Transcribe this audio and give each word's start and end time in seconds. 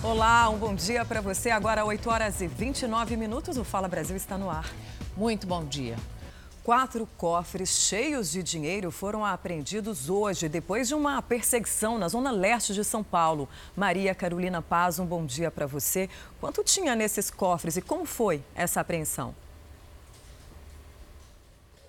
Olá, 0.00 0.48
um 0.48 0.56
bom 0.56 0.76
dia 0.76 1.04
para 1.04 1.20
você. 1.20 1.50
Agora, 1.50 1.84
8 1.84 2.08
horas 2.08 2.40
e 2.40 2.46
29 2.46 3.16
minutos, 3.16 3.56
o 3.56 3.64
Fala 3.64 3.88
Brasil 3.88 4.14
está 4.14 4.38
no 4.38 4.48
ar. 4.48 4.70
Muito 5.16 5.44
bom 5.44 5.64
dia. 5.64 5.96
Quatro 6.62 7.04
cofres 7.16 7.70
cheios 7.70 8.30
de 8.30 8.40
dinheiro 8.40 8.92
foram 8.92 9.24
apreendidos 9.24 10.08
hoje, 10.08 10.48
depois 10.48 10.86
de 10.86 10.94
uma 10.94 11.20
perseguição 11.20 11.98
na 11.98 12.06
zona 12.06 12.30
leste 12.30 12.72
de 12.72 12.84
São 12.84 13.02
Paulo. 13.02 13.48
Maria 13.74 14.14
Carolina 14.14 14.62
Paz, 14.62 15.00
um 15.00 15.04
bom 15.04 15.26
dia 15.26 15.50
para 15.50 15.66
você. 15.66 16.08
Quanto 16.40 16.62
tinha 16.62 16.94
nesses 16.94 17.28
cofres 17.28 17.76
e 17.76 17.82
como 17.82 18.04
foi 18.04 18.40
essa 18.54 18.80
apreensão? 18.80 19.34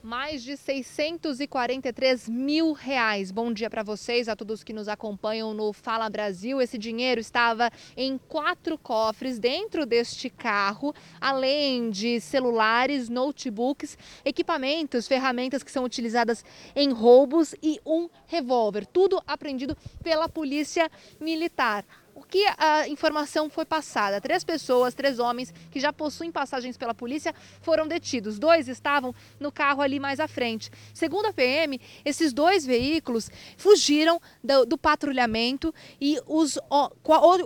Mais 0.09 0.41
de 0.41 0.57
643 0.57 2.27
mil 2.27 2.73
reais. 2.73 3.29
Bom 3.29 3.53
dia 3.53 3.69
para 3.69 3.83
vocês, 3.83 4.27
a 4.27 4.35
todos 4.35 4.63
que 4.63 4.73
nos 4.73 4.87
acompanham 4.87 5.53
no 5.53 5.71
Fala 5.71 6.09
Brasil. 6.09 6.59
Esse 6.59 6.79
dinheiro 6.79 7.21
estava 7.21 7.69
em 7.95 8.17
quatro 8.17 8.75
cofres 8.75 9.37
dentro 9.37 9.85
deste 9.85 10.27
carro, 10.27 10.95
além 11.21 11.91
de 11.91 12.19
celulares, 12.19 13.07
notebooks, 13.07 13.95
equipamentos, 14.25 15.07
ferramentas 15.07 15.61
que 15.61 15.71
são 15.71 15.83
utilizadas 15.83 16.43
em 16.75 16.91
roubos 16.91 17.53
e 17.61 17.79
um 17.85 18.09
revólver. 18.25 18.87
Tudo 18.87 19.21
apreendido 19.27 19.77
pela 20.01 20.27
Polícia 20.27 20.89
Militar. 21.19 21.85
O 22.19 22.25
que 22.27 22.45
a 22.57 22.85
informação 22.89 23.49
foi 23.49 23.63
passada? 23.63 24.19
Três 24.19 24.43
pessoas, 24.43 24.93
três 24.93 25.19
homens 25.19 25.53
que 25.71 25.79
já 25.79 25.93
possuem 25.93 26.29
passagens 26.29 26.75
pela 26.75 26.93
polícia 26.93 27.33
foram 27.61 27.87
detidos. 27.87 28.37
Dois 28.37 28.67
estavam 28.67 29.15
no 29.39 29.53
carro 29.53 29.81
ali 29.81 30.01
mais 30.01 30.19
à 30.19 30.27
frente. 30.27 30.69
Segundo 30.93 31.27
a 31.27 31.33
PM, 31.33 31.79
esses 32.03 32.33
dois 32.33 32.65
veículos 32.65 33.31
fugiram 33.55 34.21
do, 34.43 34.65
do 34.65 34.77
patrulhamento 34.77 35.73
e 35.99 36.19
os 36.27 36.59
ó, 36.69 36.91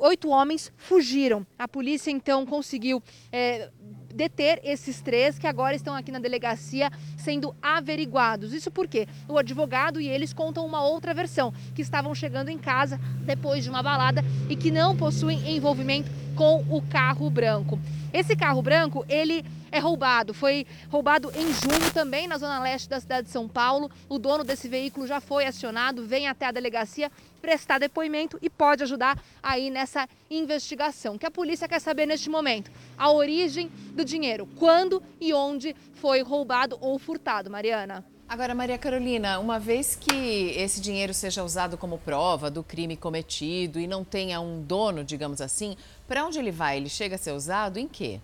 oito 0.01 0.29
homens 0.29 0.73
fugiram. 0.75 1.45
A 1.57 1.67
polícia 1.67 2.09
então 2.09 2.43
conseguiu 2.43 3.01
é, 3.31 3.69
deter 4.13 4.59
esses 4.63 5.01
três 5.01 5.37
que 5.39 5.47
agora 5.47 5.75
estão 5.75 5.95
aqui 5.95 6.11
na 6.11 6.19
delegacia 6.19 6.91
sendo 7.17 7.55
averiguados. 7.61 8.53
Isso 8.53 8.71
porque 8.71 9.07
o 9.27 9.37
advogado 9.37 9.99
e 9.99 10.07
eles 10.07 10.33
contam 10.33 10.65
uma 10.65 10.83
outra 10.83 11.13
versão, 11.13 11.53
que 11.73 11.81
estavam 11.81 12.13
chegando 12.13 12.49
em 12.49 12.57
casa 12.57 12.99
depois 13.21 13.63
de 13.63 13.69
uma 13.69 13.83
balada 13.83 14.23
e 14.49 14.55
que 14.55 14.71
não 14.71 14.95
possuem 14.95 15.55
envolvimento 15.55 16.22
com 16.35 16.63
o 16.69 16.81
carro 16.81 17.29
branco. 17.29 17.79
Esse 18.13 18.35
carro 18.35 18.61
branco, 18.61 19.05
ele 19.09 19.43
é 19.71 19.79
roubado. 19.79 20.33
Foi 20.33 20.67
roubado 20.91 21.31
em 21.35 21.51
junho 21.53 21.91
também 21.93 22.27
na 22.27 22.37
zona 22.37 22.59
leste 22.59 22.87
da 22.87 22.99
cidade 22.99 23.27
de 23.27 23.33
São 23.33 23.47
Paulo. 23.47 23.89
O 24.07 24.19
dono 24.19 24.43
desse 24.43 24.67
veículo 24.67 25.07
já 25.07 25.19
foi 25.19 25.45
acionado, 25.45 26.05
vem 26.05 26.27
até 26.27 26.45
a 26.45 26.51
delegacia 26.51 27.11
prestar 27.41 27.79
depoimento 27.79 28.37
e 28.41 28.49
pode 28.49 28.83
ajudar 28.83 29.21
aí 29.41 29.69
nessa 29.69 30.07
investigação. 30.29 31.15
O 31.15 31.19
que 31.19 31.25
a 31.25 31.31
polícia 31.31 31.67
quer 31.67 31.79
saber 31.79 32.05
neste 32.05 32.29
momento? 32.29 32.71
A 32.97 33.11
origem 33.11 33.69
do 33.93 34.05
dinheiro, 34.05 34.47
quando 34.57 35.01
e 35.19 35.33
onde 35.33 35.75
foi 35.95 36.21
roubado 36.21 36.77
ou 36.79 36.97
furtado, 36.99 37.49
Mariana. 37.49 38.05
Agora, 38.33 38.55
Maria 38.55 38.77
Carolina, 38.79 39.37
uma 39.37 39.59
vez 39.59 39.95
que 39.95 40.55
esse 40.57 40.81
dinheiro 40.81 41.13
seja 41.13 41.43
usado 41.43 41.77
como 41.77 41.99
prova 41.99 42.49
do 42.49 42.63
crime 42.63 42.97
cometido 42.97 43.79
e 43.79 43.85
não 43.85 44.03
tenha 44.03 44.39
um 44.39 44.61
dono, 44.61 45.03
digamos 45.03 45.39
assim, 45.39 45.75
para 46.07 46.25
onde 46.25 46.39
ele 46.39 46.51
vai? 46.51 46.77
Ele 46.77 46.89
chega 46.89 47.15
a 47.15 47.17
ser 47.17 47.31
usado 47.31 47.77
em 47.77 47.87
quê? 47.87 48.19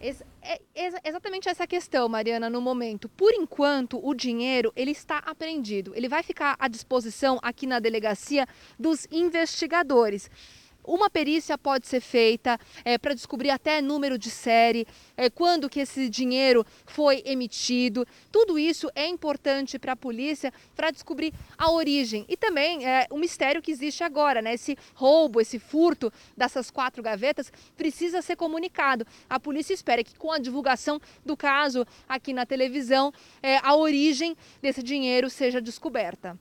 É 0.00 0.60
exatamente 1.04 1.48
essa 1.48 1.66
questão, 1.66 2.08
Mariana, 2.08 2.48
no 2.48 2.60
momento. 2.60 3.08
Por 3.08 3.34
enquanto, 3.34 4.00
o 4.00 4.14
dinheiro 4.14 4.72
ele 4.76 4.92
está 4.92 5.18
apreendido. 5.18 5.92
Ele 5.94 6.08
vai 6.08 6.22
ficar 6.22 6.54
à 6.58 6.68
disposição 6.68 7.38
aqui 7.42 7.66
na 7.66 7.80
delegacia 7.80 8.46
dos 8.78 9.08
investigadores. 9.10 10.30
Uma 10.88 11.10
perícia 11.10 11.58
pode 11.58 11.86
ser 11.86 12.00
feita 12.00 12.58
é, 12.82 12.96
para 12.96 13.12
descobrir 13.12 13.50
até 13.50 13.82
número 13.82 14.16
de 14.16 14.30
série, 14.30 14.86
é, 15.18 15.28
quando 15.28 15.68
que 15.68 15.80
esse 15.80 16.08
dinheiro 16.08 16.64
foi 16.86 17.22
emitido. 17.26 18.06
Tudo 18.32 18.58
isso 18.58 18.90
é 18.94 19.06
importante 19.06 19.78
para 19.78 19.92
a 19.92 19.96
polícia 19.96 20.50
para 20.74 20.90
descobrir 20.90 21.34
a 21.58 21.70
origem 21.70 22.24
e 22.26 22.38
também 22.38 22.86
é, 22.86 23.06
o 23.10 23.18
mistério 23.18 23.60
que 23.60 23.70
existe 23.70 24.02
agora, 24.02 24.40
né? 24.40 24.54
Esse 24.54 24.78
roubo, 24.94 25.42
esse 25.42 25.58
furto 25.58 26.10
dessas 26.34 26.70
quatro 26.70 27.02
gavetas 27.02 27.52
precisa 27.76 28.22
ser 28.22 28.36
comunicado. 28.36 29.06
A 29.28 29.38
polícia 29.38 29.74
espera 29.74 30.02
que 30.02 30.16
com 30.16 30.32
a 30.32 30.38
divulgação 30.38 30.98
do 31.22 31.36
caso 31.36 31.86
aqui 32.08 32.32
na 32.32 32.46
televisão, 32.46 33.12
é, 33.42 33.58
a 33.58 33.76
origem 33.76 34.34
desse 34.62 34.82
dinheiro 34.82 35.28
seja 35.28 35.60
descoberta. 35.60 36.38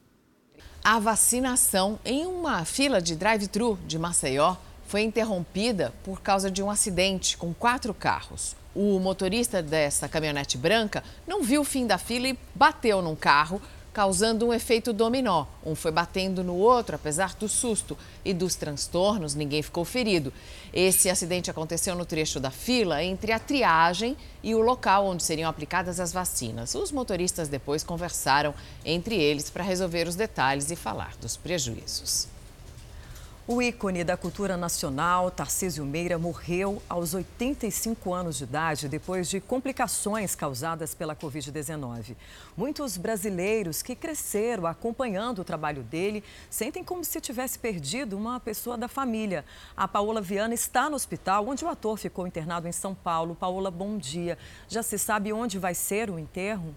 A 0.90 1.00
vacinação 1.00 2.00
em 2.06 2.26
uma 2.26 2.64
fila 2.64 3.02
de 3.02 3.14
drive-thru 3.14 3.78
de 3.86 4.00
Maceió 4.00 4.56
foi 4.88 5.02
interrompida 5.02 5.94
por 6.02 6.22
causa 6.22 6.50
de 6.50 6.64
um 6.64 6.72
acidente 6.72 7.36
com 7.36 7.54
quatro 7.54 7.94
carros. 7.94 8.56
O 8.74 8.98
motorista 8.98 9.62
dessa 9.62 10.08
caminhonete 10.08 10.58
branca 10.58 11.04
não 11.28 11.44
viu 11.44 11.60
o 11.60 11.66
fim 11.66 11.86
da 11.86 11.98
fila 11.98 12.30
e 12.30 12.40
bateu 12.56 13.02
num 13.02 13.18
carro, 13.18 13.62
causando 13.98 14.46
um 14.46 14.54
efeito 14.54 14.94
dominó. 14.94 15.48
Um 15.66 15.74
foi 15.74 15.90
batendo 15.90 16.44
no 16.44 16.54
outro, 16.54 16.96
apesar 16.96 17.34
do 17.34 17.50
susto 17.50 17.98
e 18.24 18.32
dos 18.32 18.54
transtornos, 18.54 19.34
ninguém 19.34 19.64
ficou 19.64 19.84
ferido. 19.84 20.32
Esse 20.72 21.10
acidente 21.10 21.50
aconteceu 21.50 21.96
no 21.96 22.06
trecho 22.06 22.40
da 22.40 22.52
fila 22.52 23.04
entre 23.04 23.32
a 23.32 23.40
triagem 23.40 24.16
e 24.44 24.54
o 24.54 24.62
local 24.62 25.08
onde 25.08 25.24
seriam 25.24 25.50
aplicadas 25.50 26.00
as 26.00 26.14
vacinas. 26.14 26.76
Os 26.76 26.92
motoristas 26.92 27.48
depois 27.48 27.84
conversaram 27.84 28.54
entre 28.86 29.16
eles 29.16 29.50
para 29.50 29.64
resolver 29.64 30.08
os 30.08 30.16
detalhes 30.16 30.70
e 30.70 30.76
falar 30.76 31.16
dos 31.20 31.36
prejuízos. 31.36 32.37
O 33.50 33.62
ícone 33.62 34.04
da 34.04 34.18
cultura 34.18 34.58
nacional, 34.58 35.32
Tarcísio 35.32 35.86
Meira, 35.86 36.18
morreu 36.18 36.84
aos 36.90 37.14
85 37.14 38.14
anos 38.14 38.36
de 38.36 38.44
idade 38.44 38.90
depois 38.90 39.30
de 39.30 39.40
complicações 39.40 40.36
causadas 40.36 40.94
pela 40.94 41.16
Covid-19. 41.16 42.18
Muitos 42.58 42.98
brasileiros 42.98 43.82
que 43.82 43.96
cresceram 43.96 44.68
acompanhando 44.68 45.40
o 45.40 45.46
trabalho 45.46 45.82
dele 45.82 46.26
sentem 46.50 46.84
como 46.84 47.06
se 47.06 47.22
tivesse 47.22 47.58
perdido 47.58 48.18
uma 48.18 48.38
pessoa 48.38 48.78
da 48.78 48.90
família. 48.90 49.46
A 49.78 49.88
Paola 49.88 50.20
Viana 50.20 50.54
está 50.54 50.90
no 50.90 50.98
hospital 50.98 51.48
onde 51.48 51.64
o 51.64 51.70
ator 51.70 51.98
ficou 51.98 52.28
internado 52.28 52.68
em 52.68 52.74
São 52.74 52.94
Paulo. 52.94 53.34
Paola, 53.34 53.72
bom 53.72 53.98
dia. 53.98 54.38
Já 54.68 54.84
se 54.84 55.00
sabe 55.00 55.32
onde 55.32 55.58
vai 55.58 55.74
ser 55.74 56.10
o 56.10 56.20
enterro? 56.20 56.76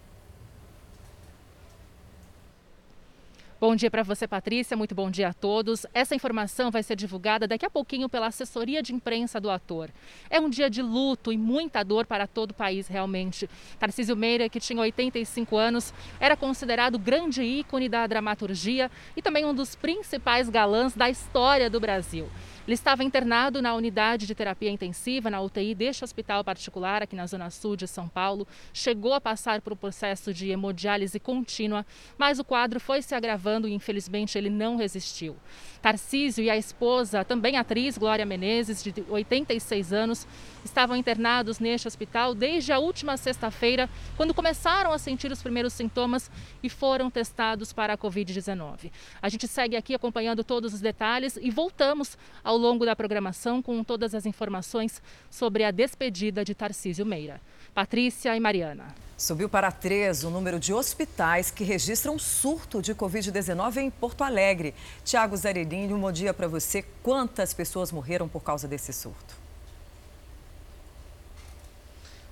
Bom 3.61 3.77
dia 3.77 3.91
para 3.91 4.03
você, 4.03 4.27
Patrícia. 4.27 4.75
Muito 4.75 4.95
bom 4.95 5.11
dia 5.11 5.29
a 5.29 5.35
todos. 5.35 5.85
Essa 5.93 6.15
informação 6.15 6.71
vai 6.71 6.83
ser 6.83 6.97
divulgada 6.97 7.47
daqui 7.47 7.67
a 7.67 7.69
pouquinho 7.69 8.09
pela 8.09 8.29
assessoria 8.29 8.83
de 8.83 8.95
imprensa 8.95 9.39
do 9.39 9.51
ator. 9.51 9.91
É 10.31 10.41
um 10.41 10.49
dia 10.49 10.71
de 10.71 10.81
luto 10.81 11.31
e 11.31 11.37
muita 11.37 11.85
dor 11.85 12.07
para 12.07 12.27
todo 12.27 12.53
o 12.53 12.55
país, 12.55 12.89
realmente. 12.89 13.51
Tarcísio 13.79 14.17
Meira, 14.17 14.49
que 14.49 14.59
tinha 14.59 14.81
85 14.81 15.59
anos, 15.59 15.93
era 16.19 16.39
considerado 16.39 16.99
grande 16.99 17.43
ícone 17.43 17.87
da 17.87 18.07
dramaturgia 18.07 18.91
e 19.15 19.21
também 19.21 19.45
um 19.45 19.53
dos 19.53 19.75
principais 19.75 20.49
galãs 20.49 20.95
da 20.95 21.11
história 21.11 21.69
do 21.69 21.79
Brasil. 21.79 22.31
Ele 22.67 22.75
estava 22.75 23.03
internado 23.03 23.63
na 23.63 23.75
unidade 23.75 24.27
de 24.27 24.35
terapia 24.35 24.71
intensiva, 24.71 25.31
na 25.31 25.41
UTI 25.41 25.75
deste 25.75 26.05
hospital 26.05 26.45
particular, 26.45 27.03
aqui 27.03 27.17
na 27.17 27.27
Zona 27.27 27.51
Sul 27.51 27.75
de 27.75 27.89
São 27.89 28.07
Paulo. 28.07 28.47
Chegou 28.73 29.15
a 29.15 29.21
passar 29.21 29.61
por 29.61 29.73
um 29.73 29.77
processo 29.77 30.33
de 30.33 30.51
hemodiálise 30.51 31.19
contínua, 31.19 31.85
mas 32.19 32.39
o 32.39 32.45
quadro 32.45 32.79
foi 32.79 33.03
se 33.03 33.15
agravando 33.15 33.67
e, 33.67 33.73
infelizmente, 33.73 34.37
ele 34.37 34.51
não 34.51 34.77
resistiu. 34.77 35.37
Tarcísio 35.81 36.45
e 36.45 36.51
a 36.51 36.57
esposa, 36.57 37.25
também 37.25 37.57
atriz 37.57 37.97
Glória 37.97 38.27
Menezes, 38.27 38.83
de 38.83 38.93
86 39.09 39.93
anos, 39.93 40.27
estavam 40.65 40.97
internados 40.97 41.59
neste 41.59 41.89
hospital 41.89 42.35
desde 42.35 42.73
a 42.73 42.79
última 42.79 43.17
sexta-feira, 43.17 43.89
quando 44.17 44.35
começaram 44.35 44.93
a 44.93 44.99
sentir 44.99 45.33
os 45.33 45.43
primeiros 45.43 45.73
sintomas 45.73 46.31
e 46.63 46.69
foram 46.69 47.11
testados 47.11 47.73
para 47.73 47.95
a 47.95 47.99
Covid-19. 47.99 48.91
A 49.23 49.29
gente 49.29 49.49
segue 49.49 49.77
aqui 49.77 49.95
acompanhando 49.95 50.45
todos 50.45 50.75
os 50.75 50.81
detalhes 50.81 51.39
e 51.41 51.51
voltamos 51.51 52.19
ao 52.45 52.57
longo 52.57 52.85
da 52.85 52.95
programação 52.95 53.63
com 53.63 53.83
todas 53.83 54.15
as 54.15 54.27
informações 54.27 55.03
sobre 55.31 55.65
a 55.65 55.71
despedida 55.71 56.45
de 56.45 56.55
Tarcísio 56.55 57.07
Meira. 57.07 57.41
Patrícia 57.75 58.37
e 58.37 58.41
Mariana. 58.41 59.10
Subiu 59.21 59.51
para 59.51 59.71
três 59.71 60.25
o 60.25 60.31
número 60.31 60.59
de 60.59 60.73
hospitais 60.73 61.51
que 61.51 61.63
registram 61.63 62.19
surto 62.19 62.81
de 62.81 62.95
Covid-19 62.95 63.77
em 63.77 63.91
Porto 63.91 64.25
Alegre. 64.25 64.75
Tiago 65.05 65.37
Zarelinho, 65.37 65.99
bom 65.99 66.11
dia 66.11 66.33
para 66.33 66.49
você. 66.49 66.83
Quantas 67.03 67.53
pessoas 67.53 67.93
morreram 67.93 68.27
por 68.27 68.43
causa 68.43 68.67
desse 68.67 68.95
surto? 68.95 69.40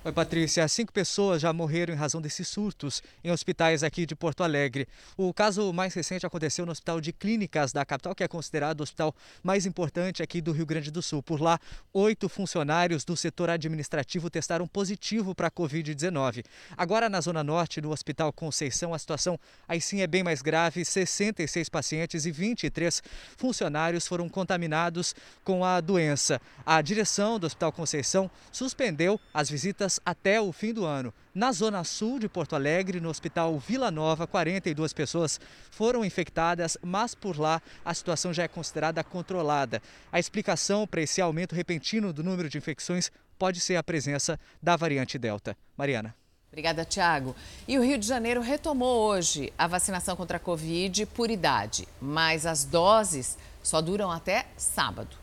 Oi, 0.01 0.13
Patrícia. 0.13 0.65
Cinco 0.69 0.93
pessoas 0.93 1.41
já 1.41 1.51
morreram 1.51 1.93
em 1.93 1.97
razão 1.97 2.21
desses 2.21 2.47
surtos 2.47 3.03
em 3.21 3.31
hospitais 3.31 3.83
aqui 3.83 4.05
de 4.05 4.15
Porto 4.15 4.45
Alegre. 4.45 4.87
O 5.17 5.33
caso 5.33 5.73
mais 5.73 5.93
recente 5.93 6.25
aconteceu 6.25 6.65
no 6.65 6.71
Hospital 6.71 7.01
de 7.01 7.11
Clínicas 7.11 7.73
da 7.73 7.83
capital, 7.83 8.15
que 8.15 8.23
é 8.23 8.27
considerado 8.27 8.79
o 8.79 8.83
hospital 8.83 9.13
mais 9.43 9.65
importante 9.65 10.23
aqui 10.23 10.39
do 10.39 10.53
Rio 10.53 10.65
Grande 10.65 10.89
do 10.89 11.01
Sul. 11.01 11.21
Por 11.21 11.41
lá, 11.41 11.59
oito 11.91 12.29
funcionários 12.29 13.03
do 13.03 13.17
setor 13.17 13.49
administrativo 13.49 14.29
testaram 14.29 14.65
positivo 14.65 15.35
para 15.35 15.47
a 15.47 15.51
Covid-19. 15.51 16.45
Agora, 16.77 17.09
na 17.09 17.19
Zona 17.19 17.43
Norte, 17.43 17.81
no 17.81 17.91
Hospital 17.91 18.31
Conceição, 18.31 18.93
a 18.93 18.99
situação 18.99 19.37
aí 19.67 19.81
sim 19.81 19.99
é 19.99 20.07
bem 20.07 20.23
mais 20.23 20.41
grave. 20.41 20.85
66 20.85 21.67
pacientes 21.67 22.25
e 22.25 22.31
23 22.31 23.03
funcionários 23.35 24.07
foram 24.07 24.29
contaminados 24.29 25.13
com 25.43 25.65
a 25.65 25.81
doença. 25.81 26.39
A 26.65 26.81
direção 26.81 27.37
do 27.37 27.47
Hospital 27.47 27.73
Conceição 27.73 28.31
suspendeu 28.49 29.19
as 29.33 29.49
visitas 29.49 29.88
até 30.05 30.41
o 30.41 30.51
fim 30.51 30.73
do 30.73 30.83
ano. 30.83 31.13
Na 31.33 31.53
zona 31.53 31.85
sul 31.85 32.19
de 32.19 32.27
Porto 32.27 32.53
Alegre, 32.53 32.99
no 32.99 33.07
Hospital 33.07 33.57
Vila 33.57 33.89
Nova, 33.89 34.27
42 34.27 34.91
pessoas 34.91 35.39
foram 35.71 36.03
infectadas, 36.03 36.77
mas 36.83 37.15
por 37.15 37.39
lá 37.39 37.61
a 37.85 37.93
situação 37.93 38.33
já 38.33 38.43
é 38.43 38.47
considerada 38.49 39.01
controlada. 39.05 39.81
A 40.11 40.19
explicação 40.19 40.85
para 40.85 41.01
esse 41.01 41.21
aumento 41.21 41.55
repentino 41.55 42.11
do 42.11 42.21
número 42.21 42.49
de 42.49 42.57
infecções 42.57 43.09
pode 43.37 43.61
ser 43.61 43.77
a 43.77 43.83
presença 43.83 44.37
da 44.61 44.75
variante 44.75 45.17
Delta. 45.17 45.55
Mariana. 45.77 46.13
Obrigada, 46.49 46.83
Tiago. 46.83 47.35
E 47.67 47.77
o 47.77 47.83
Rio 47.83 47.97
de 47.97 48.05
Janeiro 48.05 48.41
retomou 48.41 49.07
hoje 49.07 49.53
a 49.57 49.67
vacinação 49.67 50.15
contra 50.15 50.37
a 50.37 50.39
Covid 50.39 51.05
por 51.07 51.29
idade, 51.29 51.87
mas 52.01 52.45
as 52.45 52.65
doses 52.65 53.37
só 53.63 53.81
duram 53.81 54.11
até 54.11 54.47
sábado. 54.57 55.15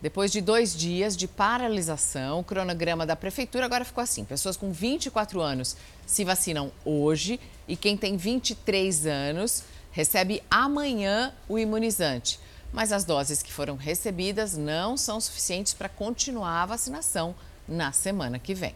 Depois 0.00 0.30
de 0.30 0.40
dois 0.40 0.76
dias 0.76 1.16
de 1.16 1.26
paralisação, 1.26 2.38
o 2.38 2.44
cronograma 2.44 3.04
da 3.04 3.16
prefeitura 3.16 3.64
agora 3.64 3.84
ficou 3.84 4.02
assim: 4.02 4.24
pessoas 4.24 4.56
com 4.56 4.70
24 4.70 5.40
anos 5.40 5.76
se 6.06 6.24
vacinam 6.24 6.70
hoje 6.84 7.40
e 7.66 7.76
quem 7.76 7.96
tem 7.96 8.16
23 8.16 9.06
anos 9.06 9.64
recebe 9.90 10.40
amanhã 10.48 11.32
o 11.48 11.58
imunizante. 11.58 12.38
Mas 12.72 12.92
as 12.92 13.04
doses 13.04 13.42
que 13.42 13.52
foram 13.52 13.74
recebidas 13.74 14.56
não 14.56 14.96
são 14.96 15.20
suficientes 15.20 15.74
para 15.74 15.88
continuar 15.88 16.62
a 16.62 16.66
vacinação 16.66 17.34
na 17.66 17.90
semana 17.90 18.38
que 18.38 18.54
vem. 18.54 18.74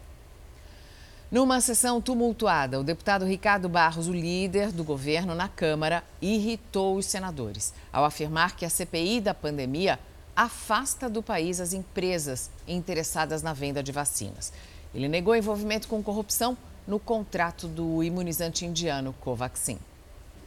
Numa 1.31 1.61
sessão 1.61 2.01
tumultuada, 2.01 2.81
o 2.81 2.85
deputado 2.85 3.25
Ricardo 3.25 3.69
Barros, 3.69 4.09
o 4.09 4.13
líder 4.13 4.71
do 4.73 4.85
governo 4.85 5.35
na 5.35 5.49
Câmara, 5.49 6.03
irritou 6.21 6.97
os 6.97 7.07
senadores 7.07 7.73
ao 7.93 8.05
afirmar 8.05 8.57
que 8.57 8.67
a 8.67 8.71
CPI 8.71 9.21
da 9.21 9.33
pandemia 9.33 9.99
afasta 10.35 11.09
do 11.09 11.23
país 11.23 11.61
as 11.61 11.73
empresas 11.73 12.51
interessadas 12.67 13.43
na 13.43 13.53
venda 13.53 13.83
de 13.83 13.93
vacinas. 13.93 14.53
Ele 14.95 15.09
negou 15.09 15.35
envolvimento 15.35 15.89
com 15.89 16.03
corrupção 16.03 16.57
no 16.87 16.99
contrato 16.99 17.69
do 17.69 18.03
imunizante 18.03 18.65
indiano 18.67 19.15
Covaxin. 19.21 19.79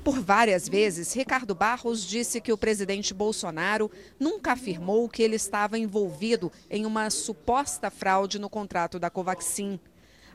Por 0.04 0.20
várias 0.20 0.70
vezes, 0.70 1.14
Ricardo 1.14 1.56
Barros 1.56 2.06
disse 2.06 2.40
que 2.40 2.54
o 2.54 2.58
presidente 2.58 3.12
Bolsonaro 3.12 3.90
nunca 4.20 4.52
afirmou 4.52 5.10
que 5.10 5.24
ele 5.24 5.36
estava 5.36 5.80
envolvido 5.80 6.52
em 6.70 6.86
uma 6.86 7.10
suposta 7.10 7.90
fraude 7.90 8.38
no 8.38 8.48
contrato 8.48 9.00
da 9.00 9.10
Covaxin. 9.10 9.80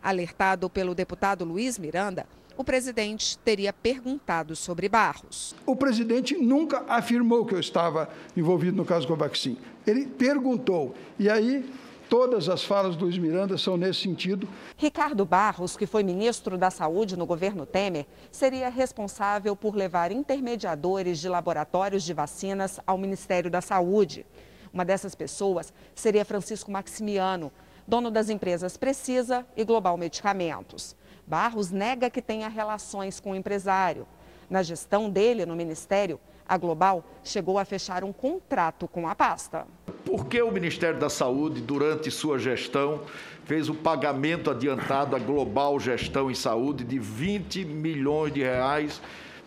Alertado 0.02 0.68
pelo 0.68 0.92
deputado 0.92 1.44
Luiz 1.44 1.78
Miranda, 1.78 2.26
o 2.60 2.64
presidente 2.64 3.38
teria 3.38 3.72
perguntado 3.72 4.54
sobre 4.54 4.86
Barros. 4.86 5.54
O 5.64 5.74
presidente 5.74 6.36
nunca 6.36 6.84
afirmou 6.86 7.46
que 7.46 7.54
eu 7.54 7.58
estava 7.58 8.10
envolvido 8.36 8.76
no 8.76 8.84
caso 8.84 9.06
Covaxin. 9.06 9.56
Ele 9.86 10.04
perguntou. 10.04 10.94
E 11.18 11.30
aí, 11.30 11.64
todas 12.10 12.50
as 12.50 12.62
falas 12.62 12.96
do 12.96 13.06
Luiz 13.06 13.16
Miranda 13.16 13.56
são 13.56 13.78
nesse 13.78 14.02
sentido. 14.02 14.46
Ricardo 14.76 15.24
Barros, 15.24 15.74
que 15.74 15.86
foi 15.86 16.02
ministro 16.02 16.58
da 16.58 16.70
Saúde 16.70 17.16
no 17.16 17.24
governo 17.24 17.64
Temer, 17.64 18.04
seria 18.30 18.68
responsável 18.68 19.56
por 19.56 19.74
levar 19.74 20.12
intermediadores 20.12 21.18
de 21.18 21.30
laboratórios 21.30 22.02
de 22.02 22.12
vacinas 22.12 22.78
ao 22.86 22.98
Ministério 22.98 23.50
da 23.50 23.62
Saúde. 23.62 24.26
Uma 24.70 24.84
dessas 24.84 25.14
pessoas 25.14 25.72
seria 25.94 26.26
Francisco 26.26 26.70
Maximiano, 26.70 27.50
dono 27.88 28.10
das 28.10 28.28
empresas 28.28 28.76
Precisa 28.76 29.46
e 29.56 29.64
Global 29.64 29.96
Medicamentos. 29.96 30.94
Barros 31.30 31.70
nega 31.70 32.10
que 32.10 32.20
tenha 32.20 32.48
relações 32.48 33.20
com 33.20 33.30
o 33.30 33.36
empresário. 33.36 34.04
Na 34.50 34.64
gestão 34.64 35.08
dele 35.08 35.46
no 35.46 35.54
ministério, 35.54 36.18
a 36.44 36.58
Global 36.58 37.04
chegou 37.22 37.56
a 37.56 37.64
fechar 37.64 38.02
um 38.02 38.12
contrato 38.12 38.88
com 38.88 39.06
a 39.06 39.14
pasta. 39.14 39.64
Por 40.04 40.26
que 40.26 40.42
o 40.42 40.50
Ministério 40.50 40.98
da 40.98 41.08
Saúde, 41.08 41.60
durante 41.60 42.10
sua 42.10 42.36
gestão, 42.36 43.02
fez 43.44 43.68
o 43.68 43.76
pagamento 43.76 44.50
adiantado 44.50 45.14
à 45.14 45.20
Global 45.20 45.78
Gestão 45.78 46.32
em 46.32 46.34
Saúde 46.34 46.82
de 46.82 46.98
20 46.98 47.64
milhões 47.64 48.34
de 48.34 48.40
reais 48.40 49.00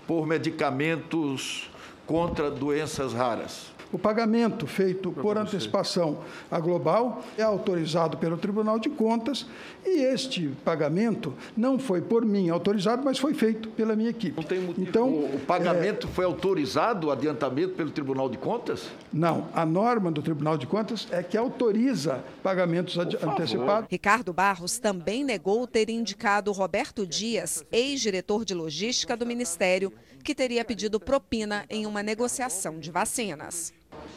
por 0.07 0.25
medicamentos 0.25 1.69
contra 2.07 2.49
doenças 2.49 3.11
raras? 3.11 3.73
O 3.93 3.99
pagamento 3.99 4.65
feito 4.65 5.11
por 5.11 5.37
antecipação 5.37 6.17
à 6.49 6.59
Global 6.59 7.21
é 7.37 7.43
autorizado 7.43 8.17
pelo 8.17 8.37
Tribunal 8.37 8.79
de 8.79 8.89
Contas 8.89 9.45
e 9.85 10.03
este 10.03 10.49
pagamento 10.63 11.33
não 11.55 11.77
foi 11.77 12.01
por 12.01 12.25
mim 12.25 12.49
autorizado, 12.49 13.03
mas 13.03 13.17
foi 13.17 13.33
feito 13.33 13.69
pela 13.69 13.95
minha 13.95 14.09
equipe. 14.09 14.39
Então, 14.77 15.09
o, 15.09 15.35
o 15.35 15.39
pagamento 15.39 16.07
é... 16.07 16.09
foi 16.09 16.25
autorizado, 16.25 17.07
o 17.07 17.11
adiantamento 17.11 17.73
pelo 17.73 17.91
Tribunal 17.91 18.29
de 18.29 18.37
Contas? 18.37 18.89
Não, 19.11 19.47
a 19.53 19.65
norma 19.65 20.11
do 20.11 20.21
Tribunal 20.21 20.57
de 20.57 20.67
Contas 20.67 21.07
é 21.11 21.21
que 21.21 21.37
autoriza 21.37 22.23
pagamentos 22.41 22.97
antecipados. 22.97 23.87
Ricardo 23.89 24.33
Barros 24.33 24.79
também 24.79 25.23
negou 25.23 25.67
ter 25.67 25.89
indicado 25.89 26.51
Roberto 26.51 27.05
Dias, 27.05 27.65
ex-diretor 27.71 28.45
de 28.45 28.53
logística 28.53 29.15
do 29.15 29.25
Ministério, 29.25 29.91
que 30.23 30.33
teria 30.33 30.63
pedido 30.63 30.99
propina 30.99 31.65
em 31.69 31.85
uma 31.85 32.01
negociação 32.01 32.79
de 32.79 32.89
vacinas. 32.89 33.73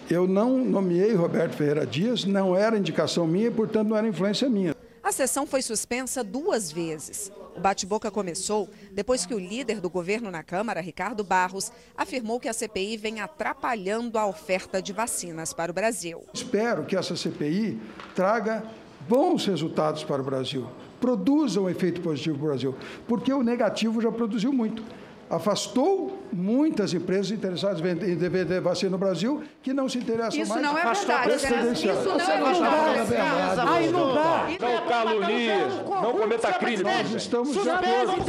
Eu 0.09 0.27
não 0.29 0.65
nomeei 0.65 1.15
Roberto 1.15 1.55
Ferreira 1.55 1.85
Dias, 1.85 2.25
não 2.25 2.57
era 2.57 2.79
indicação 2.79 3.27
minha, 3.27 3.51
portanto 3.51 3.89
não 3.89 3.97
era 3.97 4.07
influência 4.07 4.49
minha. 4.49 4.75
A 5.07 5.13
sessão 5.13 5.47
foi 5.47 5.63
suspensa 5.63 6.25
duas 6.25 6.73
vezes. 6.73 7.31
O 7.57 7.61
bate-boca 7.61 8.11
começou 8.11 8.69
depois 8.91 9.25
que 9.25 9.33
o 9.33 9.39
líder 9.39 9.81
do 9.81 9.89
governo 9.89 10.33
na 10.33 10.43
Câmara, 10.43 10.81
Ricardo 10.81 11.23
Barros, 11.23 11.71
afirmou 11.97 12.41
que 12.41 12.49
a 12.49 12.53
CPI 12.53 12.97
vem 12.97 13.21
atrapalhando 13.21 14.19
a 14.19 14.27
oferta 14.27 14.83
de 14.83 14.93
vacinas 14.93 15.53
para 15.53 15.71
o 15.71 15.75
Brasil. 15.75 16.25
Espero 16.35 16.85
que 16.85 16.97
essa 16.97 17.15
CPI 17.15 17.81
traga 18.17 18.65
bons 19.09 19.47
resultados 19.47 20.03
para 20.03 20.21
o 20.21 20.25
Brasil, 20.25 20.67
produza 21.01 21.61
um 21.61 21.71
efeito 21.71 22.01
positivo 22.01 22.39
para 22.39 22.45
o 22.45 22.49
Brasil, 22.49 22.75
porque 23.07 23.33
o 23.33 23.45
negativo 23.45 24.01
já 24.01 24.11
produziu 24.11 24.53
muito 24.53 24.83
afastou 25.29 26.19
muitas 26.33 26.93
empresas 26.95 27.31
interessadas 27.31 27.81
em 27.81 28.17
vender 28.17 28.61
vacina 28.61 28.91
no 28.91 28.99
Brasil 28.99 29.43
que 29.63 29.73
não 29.73 29.89
se 29.89 29.99
interessam 29.99 30.41
Isso 30.41 30.51
mais. 30.51 30.63
Não 30.63 30.79
é 30.79 30.85
verdade, 30.85 31.35
Isso 31.35 31.49
não 31.49 32.21
é 32.21 33.05
verdade. 33.05 33.61
Aí 33.69 33.91
não 33.91 34.15
dá. 34.15 34.47
Não 34.61 34.89
calunie, 34.89 35.49
não 35.85 36.13
cometa 36.13 36.53
crime. 36.55 36.83
Nós 36.83 37.11
estamos 37.13 37.53
de 37.53 37.69
acordo. 37.69 38.25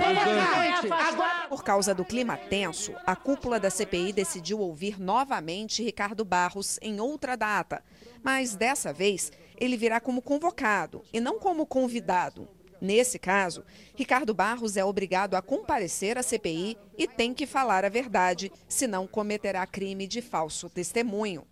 Por 1.49 1.63
causa 1.63 1.93
do 1.93 2.03
clima 2.03 2.37
tenso, 2.37 2.93
a 3.05 3.15
cúpula 3.15 3.59
da 3.59 3.69
CPI 3.69 4.13
decidiu 4.13 4.59
ouvir 4.59 4.99
novamente 4.99 5.83
Ricardo 5.83 6.25
Barros 6.25 6.79
em 6.81 6.99
outra 6.99 7.35
data. 7.35 7.83
Mas 8.23 8.55
dessa 8.55 8.91
vez, 8.91 9.31
ele 9.57 9.77
virá 9.77 9.99
como 9.99 10.21
convocado 10.21 11.01
e 11.13 11.19
não 11.19 11.39
como 11.39 11.65
convidado. 11.65 12.47
Nesse 12.79 13.17
caso, 13.17 13.63
Ricardo 13.95 14.33
Barros 14.33 14.77
é 14.77 14.85
obrigado 14.85 15.35
a 15.35 15.41
comparecer 15.41 16.17
à 16.17 16.23
CPI 16.23 16.77
e 16.97 17.07
tem 17.07 17.33
que 17.33 17.47
falar 17.47 17.83
a 17.83 17.89
verdade, 17.89 18.51
senão 18.67 19.07
cometerá 19.07 19.65
crime 19.65 20.07
de 20.07 20.21
falso 20.21 20.69
testemunho. 20.69 21.45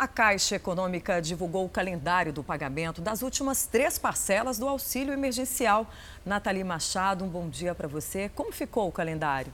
A 0.00 0.08
Caixa 0.08 0.56
Econômica 0.56 1.20
divulgou 1.20 1.66
o 1.66 1.68
calendário 1.68 2.32
do 2.32 2.42
pagamento 2.42 3.02
das 3.02 3.20
últimas 3.20 3.66
três 3.66 3.98
parcelas 3.98 4.58
do 4.58 4.66
auxílio 4.66 5.12
emergencial. 5.12 5.86
Nathalie 6.24 6.64
Machado, 6.64 7.22
um 7.22 7.28
bom 7.28 7.50
dia 7.50 7.74
para 7.74 7.86
você. 7.86 8.30
Como 8.30 8.50
ficou 8.50 8.88
o 8.88 8.92
calendário? 8.92 9.52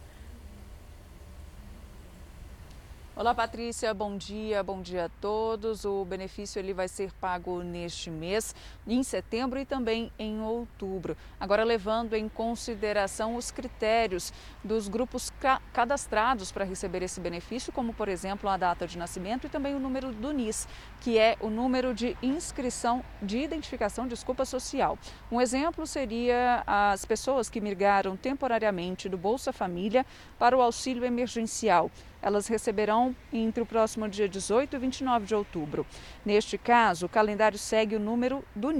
Olá, 3.18 3.34
Patrícia. 3.34 3.94
Bom 3.94 4.18
dia, 4.18 4.62
bom 4.62 4.82
dia 4.82 5.06
a 5.06 5.08
todos. 5.08 5.86
O 5.86 6.04
benefício 6.04 6.58
ele 6.58 6.74
vai 6.74 6.86
ser 6.86 7.10
pago 7.14 7.62
neste 7.62 8.10
mês, 8.10 8.54
em 8.86 9.02
setembro 9.02 9.58
e 9.58 9.64
também 9.64 10.12
em 10.18 10.40
outubro. 10.40 11.16
Agora, 11.40 11.64
levando 11.64 12.14
em 12.14 12.28
consideração 12.28 13.36
os 13.36 13.50
critérios 13.50 14.32
dos 14.62 14.88
grupos 14.88 15.30
ca 15.40 15.60
cadastrados 15.72 16.52
para 16.52 16.64
receber 16.64 17.02
esse 17.02 17.20
benefício, 17.20 17.72
como, 17.72 17.92
por 17.92 18.08
exemplo, 18.08 18.48
a 18.48 18.56
data 18.56 18.86
de 18.86 18.96
nascimento 18.96 19.46
e 19.46 19.50
também 19.50 19.74
o 19.74 19.78
número 19.78 20.12
do 20.12 20.32
NIS, 20.32 20.66
que 21.00 21.18
é 21.18 21.36
o 21.40 21.50
número 21.50 21.92
de 21.92 22.16
inscrição 22.22 23.04
de 23.20 23.38
identificação, 23.38 24.06
desculpa, 24.06 24.44
social. 24.44 24.98
Um 25.30 25.40
exemplo 25.40 25.86
seria 25.86 26.62
as 26.66 27.04
pessoas 27.04 27.50
que 27.50 27.60
migraram 27.60 28.16
temporariamente 28.16 29.08
do 29.08 29.18
Bolsa 29.18 29.52
Família 29.52 30.06
para 30.38 30.56
o 30.56 30.60
auxílio 30.60 31.04
emergencial 31.04 31.90
elas 32.26 32.48
receberão 32.48 33.14
entre 33.32 33.62
o 33.62 33.66
próximo 33.66 34.08
dia 34.08 34.28
18 34.28 34.74
e 34.74 34.78
29 34.80 35.26
de 35.26 35.34
outubro. 35.34 35.86
Neste 36.24 36.58
caso, 36.58 37.06
o 37.06 37.08
calendário 37.08 37.56
segue 37.56 37.94
o 37.94 38.00
número 38.00 38.44
do 38.52 38.72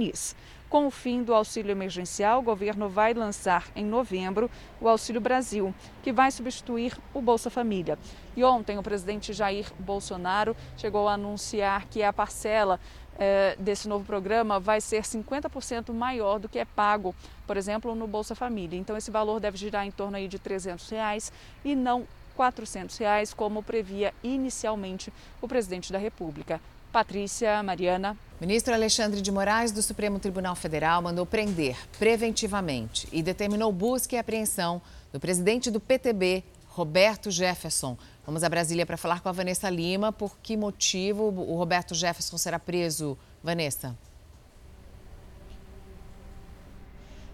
Com 0.69 0.85
o 0.85 0.91
fim 0.91 1.23
do 1.23 1.33
auxílio 1.33 1.71
emergencial, 1.71 2.39
o 2.39 2.43
governo 2.43 2.89
vai 2.89 3.13
lançar 3.13 3.67
em 3.73 3.85
novembro 3.85 4.51
o 4.81 4.89
Auxílio 4.89 5.21
Brasil, 5.21 5.73
que 6.03 6.11
vai 6.11 6.29
substituir 6.29 6.97
o 7.13 7.21
Bolsa 7.21 7.49
Família. 7.49 7.97
E 8.35 8.43
ontem, 8.43 8.77
o 8.77 8.83
presidente 8.83 9.31
Jair 9.31 9.71
Bolsonaro 9.79 10.57
chegou 10.75 11.07
a 11.07 11.13
anunciar 11.13 11.85
que 11.85 12.03
a 12.03 12.11
parcela 12.11 12.81
eh, 13.17 13.55
desse 13.57 13.87
novo 13.87 14.03
programa 14.03 14.59
vai 14.59 14.81
ser 14.81 15.03
50% 15.03 15.93
maior 15.93 16.37
do 16.37 16.49
que 16.49 16.59
é 16.59 16.65
pago, 16.65 17.15
por 17.47 17.55
exemplo, 17.55 17.95
no 17.95 18.05
Bolsa 18.05 18.35
Família. 18.35 18.77
Então, 18.77 18.97
esse 18.97 19.09
valor 19.09 19.39
deve 19.39 19.57
girar 19.57 19.85
em 19.85 19.91
torno 19.91 20.17
aí 20.17 20.27
de 20.27 20.37
300 20.37 20.89
reais 20.89 21.31
e 21.63 21.75
não 21.75 22.05
400 22.35 22.97
reais, 22.97 23.33
como 23.33 23.63
previa 23.63 24.13
inicialmente 24.21 25.13
o 25.41 25.47
presidente 25.47 25.93
da 25.93 25.97
República. 25.97 26.59
Patrícia, 26.91 27.61
Mariana. 27.63 28.17
Ministro 28.39 28.73
Alexandre 28.73 29.21
de 29.21 29.31
Moraes, 29.31 29.71
do 29.71 29.81
Supremo 29.81 30.19
Tribunal 30.19 30.55
Federal, 30.55 31.01
mandou 31.01 31.25
prender 31.25 31.75
preventivamente 31.97 33.07
e 33.11 33.23
determinou 33.23 33.71
busca 33.71 34.15
e 34.15 34.19
apreensão 34.19 34.81
do 35.11 35.19
presidente 35.19 35.71
do 35.71 35.79
PTB, 35.79 36.43
Roberto 36.67 37.31
Jefferson. 37.31 37.97
Vamos 38.25 38.43
a 38.43 38.49
Brasília 38.49 38.85
para 38.85 38.97
falar 38.97 39.21
com 39.21 39.29
a 39.29 39.31
Vanessa 39.31 39.69
Lima. 39.69 40.11
Por 40.11 40.37
que 40.37 40.55
motivo 40.55 41.23
o 41.23 41.55
Roberto 41.55 41.95
Jefferson 41.95 42.37
será 42.37 42.59
preso, 42.59 43.17
Vanessa? 43.43 43.97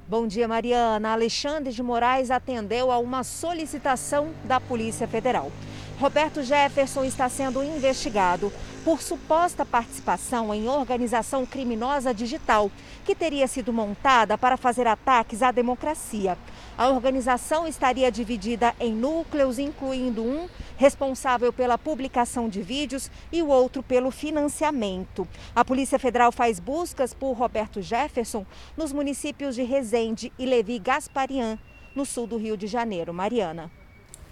Bom 0.07 0.27
dia, 0.27 0.47
Mariana. 0.47 1.11
Alexandre 1.11 1.73
de 1.73 1.81
Moraes 1.81 2.29
atendeu 2.29 2.91
a 2.91 2.97
uma 2.97 3.23
solicitação 3.23 4.33
da 4.45 4.59
Polícia 4.59 5.07
Federal. 5.07 5.51
Roberto 5.99 6.43
Jefferson 6.43 7.03
está 7.03 7.29
sendo 7.29 7.63
investigado 7.63 8.51
por 8.83 9.01
suposta 9.01 9.65
participação 9.65 10.53
em 10.53 10.67
organização 10.67 11.45
criminosa 11.45 12.13
digital, 12.13 12.69
que 13.05 13.15
teria 13.15 13.47
sido 13.47 13.71
montada 13.71 14.37
para 14.37 14.57
fazer 14.57 14.87
ataques 14.87 15.41
à 15.41 15.51
democracia. 15.51 16.37
A 16.77 16.89
organização 16.89 17.67
estaria 17.67 18.11
dividida 18.11 18.75
em 18.79 18.93
núcleos, 18.93 19.59
incluindo 19.59 20.23
um 20.23 20.49
responsável 20.75 21.53
pela 21.53 21.77
publicação 21.77 22.49
de 22.49 22.61
vídeos 22.61 23.09
e 23.31 23.41
o 23.41 23.47
outro 23.47 23.81
pelo 23.81 24.11
financiamento. 24.11 25.27
A 25.55 25.63
Polícia 25.63 25.99
Federal 25.99 26.31
faz 26.31 26.59
buscas 26.59 27.13
por 27.13 27.33
Roberto 27.33 27.81
Jefferson 27.81 28.45
nos 28.75 28.91
municípios 28.91 29.55
de 29.55 29.63
Resende 29.63 30.33
e 30.37 30.45
Levi 30.45 30.79
Gasparian, 30.79 31.57
no 31.95 32.05
sul 32.05 32.27
do 32.27 32.37
Rio 32.37 32.57
de 32.57 32.67
Janeiro. 32.67 33.13
Mariana. 33.13 33.82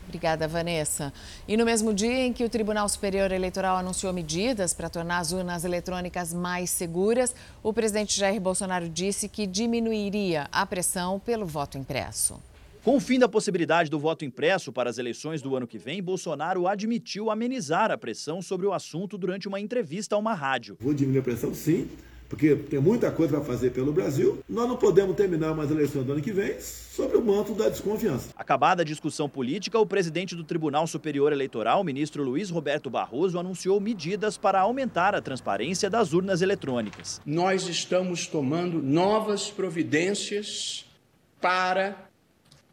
Obrigada, 0.05 0.48
Vanessa. 0.48 1.13
E 1.48 1.55
no 1.55 1.65
mesmo 1.65 1.93
dia 1.93 2.25
em 2.25 2.34
que 2.34 2.43
o 2.43 2.50
Tribunal 2.50 2.88
Superior 2.89 3.31
Eleitoral 3.31 3.77
anunciou 3.77 4.12
medidas 4.12 4.74
para 4.74 4.89
tornar 4.89 5.20
as 5.20 5.31
urnas 5.31 5.63
eletrônicas 5.63 6.34
mais 6.34 6.70
seguras, 6.70 7.34
o 7.63 7.72
presidente 7.72 8.20
Jair 8.20 8.41
Bolsonaro 8.41 8.89
disse 8.89 9.29
que 9.29 9.48
diminuiria 9.48 10.48
a 10.51 10.65
pressão 10.65 11.20
pelo 11.20 11.46
voto 11.46 11.77
impresso. 11.77 12.41
Com 12.84 12.98
o 12.98 13.00
fim 13.00 13.20
da 13.20 13.29
possibilidade 13.29 13.91
do 13.91 14.00
voto 14.00 14.25
impresso 14.25 14.74
para 14.74 14.89
as 14.89 14.98
eleições 14.98 15.39
do 15.39 15.55
ano 15.55 15.67
que 15.67 15.77
vem, 15.77 16.01
Bolsonaro 16.01 16.67
admitiu 16.67 17.29
amenizar 17.29 17.91
a 17.91 17.98
pressão 17.98 18.41
sobre 18.41 18.65
o 18.65 18.74
assunto 18.74 19.20
durante 19.20 19.48
uma 19.48 19.60
entrevista 19.60 20.15
a 20.15 20.17
uma 20.17 20.34
rádio. 20.34 20.77
Vou 20.79 20.91
diminuir 20.91 21.20
a 21.20 21.24
pressão, 21.24 21.53
sim, 21.53 21.88
porque 22.31 22.55
tem 22.55 22.79
muita 22.79 23.11
coisa 23.11 23.35
para 23.35 23.43
fazer 23.43 23.71
pelo 23.71 23.91
Brasil. 23.91 24.41
Nós 24.47 24.65
não 24.65 24.77
podemos 24.77 25.17
terminar 25.17 25.53
mais 25.53 25.69
eleições 25.69 26.05
do 26.05 26.13
ano 26.13 26.21
que 26.21 26.31
vem 26.31 26.61
sobre 26.61 27.17
o 27.17 27.21
manto 27.21 27.53
da 27.53 27.67
desconfiança. 27.67 28.29
Acabada 28.38 28.83
a 28.83 28.85
discussão 28.85 29.27
política, 29.27 29.77
o 29.77 29.85
presidente 29.85 30.33
do 30.33 30.41
Tribunal 30.45 30.88
Superior 30.88 31.33
Eleitoral, 31.33 31.83
ministro 31.83 32.23
Luiz 32.23 32.50
Roberto 32.50 32.89
Barroso, 32.89 33.38
anunciou 33.38 33.81
medidas 33.81 34.38
para 34.38 34.61
aumentar 34.61 35.13
a 35.13 35.21
transparência 35.21 35.89
das 35.89 36.13
urnas 36.13 36.41
eletrônicas. 36.41 37.19
Nós 37.25 37.67
estamos 37.67 38.25
tomando 38.27 38.81
novas 38.81 39.51
providências 39.51 40.85
para 41.41 42.07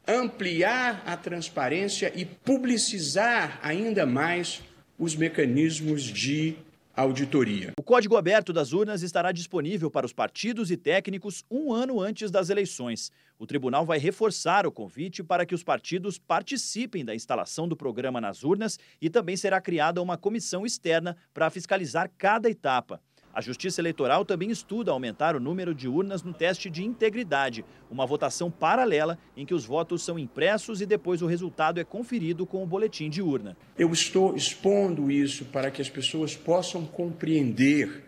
ampliar 0.06 1.02
a 1.04 1.16
transparência 1.16 2.12
e 2.14 2.24
publicizar 2.24 3.58
ainda 3.60 4.06
mais 4.06 4.62
os 4.96 5.16
mecanismos 5.16 6.04
de 6.04 6.56
auditoria. 6.98 7.74
O 7.78 7.82
código 7.82 8.16
aberto 8.16 8.52
das 8.52 8.72
urnas 8.72 9.02
estará 9.02 9.30
disponível 9.30 9.88
para 9.88 10.04
os 10.04 10.12
partidos 10.12 10.68
e 10.68 10.76
técnicos 10.76 11.44
um 11.48 11.72
ano 11.72 12.00
antes 12.00 12.28
das 12.28 12.50
eleições. 12.50 13.12
O 13.38 13.46
tribunal 13.46 13.86
vai 13.86 14.00
reforçar 14.00 14.66
o 14.66 14.72
convite 14.72 15.22
para 15.22 15.46
que 15.46 15.54
os 15.54 15.62
partidos 15.62 16.18
participem 16.18 17.04
da 17.04 17.14
instalação 17.14 17.68
do 17.68 17.76
programa 17.76 18.20
nas 18.20 18.42
urnas 18.42 18.80
e 19.00 19.08
também 19.08 19.36
será 19.36 19.60
criada 19.60 20.02
uma 20.02 20.18
comissão 20.18 20.66
externa 20.66 21.16
para 21.32 21.50
fiscalizar 21.50 22.10
cada 22.18 22.50
etapa. 22.50 23.00
A 23.38 23.40
Justiça 23.40 23.80
Eleitoral 23.80 24.24
também 24.24 24.50
estuda 24.50 24.90
aumentar 24.90 25.36
o 25.36 25.40
número 25.40 25.72
de 25.72 25.86
urnas 25.86 26.24
no 26.24 26.32
teste 26.32 26.68
de 26.68 26.84
integridade, 26.84 27.64
uma 27.88 28.04
votação 28.04 28.50
paralela 28.50 29.16
em 29.36 29.46
que 29.46 29.54
os 29.54 29.64
votos 29.64 30.02
são 30.02 30.18
impressos 30.18 30.80
e 30.80 30.86
depois 30.86 31.22
o 31.22 31.26
resultado 31.28 31.78
é 31.78 31.84
conferido 31.84 32.44
com 32.44 32.64
o 32.64 32.66
boletim 32.66 33.08
de 33.08 33.22
urna. 33.22 33.56
Eu 33.78 33.92
estou 33.92 34.34
expondo 34.34 35.08
isso 35.08 35.44
para 35.44 35.70
que 35.70 35.80
as 35.80 35.88
pessoas 35.88 36.34
possam 36.34 36.84
compreender, 36.84 38.06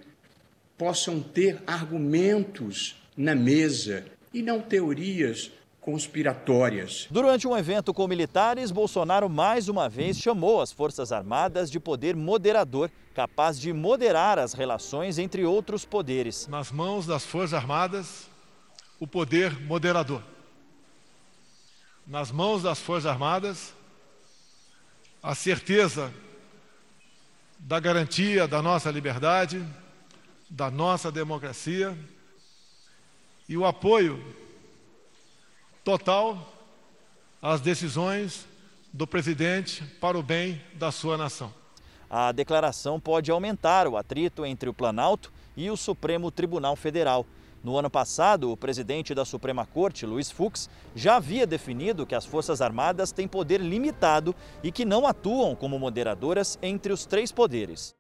possam 0.77 1.21
ter 1.21 1.63
argumentos 1.65 2.97
na 3.17 3.37
mesa 3.37 4.05
e 4.35 4.43
não 4.43 4.61
teorias 4.61 5.53
conspiratórias. 5.81 7.09
Durante 7.11 7.49
um 7.49 7.57
evento 7.57 7.95
com 7.95 8.07
militares, 8.07 8.71
Bolsonaro 8.71 9.29
mais 9.29 9.69
uma 9.69 9.89
vez 9.89 10.19
chamou 10.19 10.61
as 10.61 10.71
Forças 10.71 11.11
Armadas 11.11 11.71
de 11.71 11.81
poder 11.81 12.15
moderador, 12.15 12.91
capaz 13.15 13.59
de 13.59 13.73
moderar 13.73 14.39
as 14.39 14.53
relações 14.53 15.19
entre 15.19 15.45
outros 15.45 15.85
poderes. 15.85 16.47
Nas 16.47 16.71
mãos 16.71 17.07
das 17.07 17.25
Forças 17.25 17.55
Armadas, 17.55 18.29
o 18.99 19.07
poder 19.07 19.59
moderador. 19.63 20.23
Nas 22.07 22.31
mãos 22.31 22.63
das 22.63 22.79
Forças 22.79 23.07
Armadas, 23.07 23.73
a 25.23 25.35
certeza 25.35 26.13
da 27.59 27.81
garantia 27.81 28.47
da 28.47 28.61
nossa 28.61 28.91
liberdade, 28.91 29.65
da 30.49 30.71
nossa 30.71 31.11
democracia 31.11 31.97
e 33.49 33.57
o 33.57 33.65
apoio 33.65 34.23
total 35.91 36.39
às 37.43 37.61
decisões 37.61 38.47
do 38.93 39.09
presidente 39.09 39.83
para 40.01 40.17
o 40.17 40.23
bem 40.23 40.61
da 40.75 40.93
sua 40.93 41.17
nação. 41.17 41.53
A 42.09 42.31
declaração 42.31 43.01
pode 43.01 43.29
aumentar 43.29 43.89
o 43.89 43.97
atrito 43.97 44.47
entre 44.47 44.69
o 44.69 44.75
Planalto 44.75 45.33
e 45.57 45.69
o 45.69 45.77
Supremo 45.77 46.31
Tribunal 46.31 46.77
Federal. 46.77 47.27
No 47.65 47.77
ano 47.77 47.91
passado, 47.91 48.53
o 48.53 48.57
presidente 48.57 49.17
da 49.17 49.25
Suprema 49.25 49.67
Corte, 49.67 50.07
Luiz 50.07 50.31
Fux, 50.31 50.71
já 50.95 51.17
havia 51.17 51.45
definido 51.45 52.07
que 52.07 52.15
as 52.15 52.25
Forças 52.25 52.61
Armadas 52.61 53.11
têm 53.11 53.27
poder 53.27 53.61
limitado 53.61 54.33
e 54.63 54.71
que 54.71 54.85
não 54.85 55.09
atuam 55.09 55.57
como 55.57 55.77
moderadoras 55.77 56.57
entre 56.63 56.93
os 56.93 57.05
três 57.05 57.33
poderes. 57.33 58.00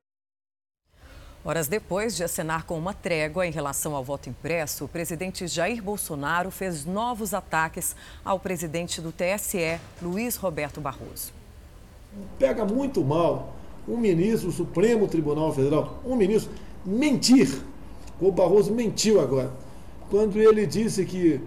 Horas 1.42 1.68
depois 1.68 2.14
de 2.14 2.22
acenar 2.22 2.66
com 2.66 2.78
uma 2.78 2.92
trégua 2.92 3.46
em 3.46 3.50
relação 3.50 3.96
ao 3.96 4.04
voto 4.04 4.28
impresso, 4.28 4.84
o 4.84 4.88
presidente 4.88 5.46
Jair 5.46 5.82
Bolsonaro 5.82 6.50
fez 6.50 6.84
novos 6.84 7.32
ataques 7.32 7.96
ao 8.22 8.38
presidente 8.38 9.00
do 9.00 9.10
TSE, 9.10 9.80
Luiz 10.02 10.36
Roberto 10.36 10.82
Barroso. 10.82 11.32
Pega 12.38 12.66
muito 12.66 13.02
mal 13.02 13.54
um 13.88 13.96
ministro 13.96 14.50
do 14.50 14.54
Supremo 14.54 15.08
Tribunal 15.08 15.50
Federal, 15.54 15.98
um 16.04 16.14
ministro, 16.14 16.52
mentir. 16.84 17.62
O 18.20 18.30
Barroso 18.30 18.74
mentiu 18.74 19.18
agora, 19.18 19.50
quando 20.10 20.38
ele 20.38 20.66
disse 20.66 21.06
que, 21.06 21.40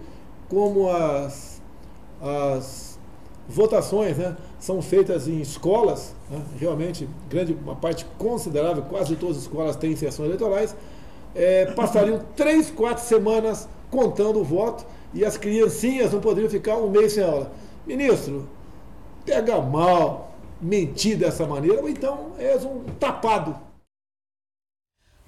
como 0.48 0.90
as, 0.90 1.62
as 2.20 2.93
votações 3.48 4.16
né, 4.16 4.36
são 4.58 4.80
feitas 4.80 5.28
em 5.28 5.40
escolas, 5.40 6.14
né, 6.30 6.40
realmente, 6.58 7.08
grande, 7.28 7.52
uma 7.52 7.76
parte 7.76 8.06
considerável, 8.18 8.82
quase 8.84 9.16
todas 9.16 9.36
as 9.36 9.42
escolas 9.42 9.76
têm 9.76 9.94
sessões 9.96 10.26
eleitorais, 10.26 10.74
é, 11.34 11.66
passariam 11.72 12.20
três, 12.36 12.70
quatro 12.70 13.04
semanas 13.04 13.68
contando 13.90 14.40
o 14.40 14.44
voto 14.44 14.84
e 15.12 15.24
as 15.24 15.36
criancinhas 15.36 16.12
não 16.12 16.20
poderiam 16.20 16.50
ficar 16.50 16.76
um 16.76 16.90
mês 16.90 17.12
sem 17.12 17.22
aula. 17.22 17.52
Ministro, 17.86 18.48
pega 19.24 19.60
mal 19.60 20.32
mentir 20.60 21.16
dessa 21.16 21.46
maneira, 21.46 21.80
ou 21.80 21.88
então 21.88 22.32
és 22.38 22.64
um 22.64 22.80
tapado. 22.98 23.54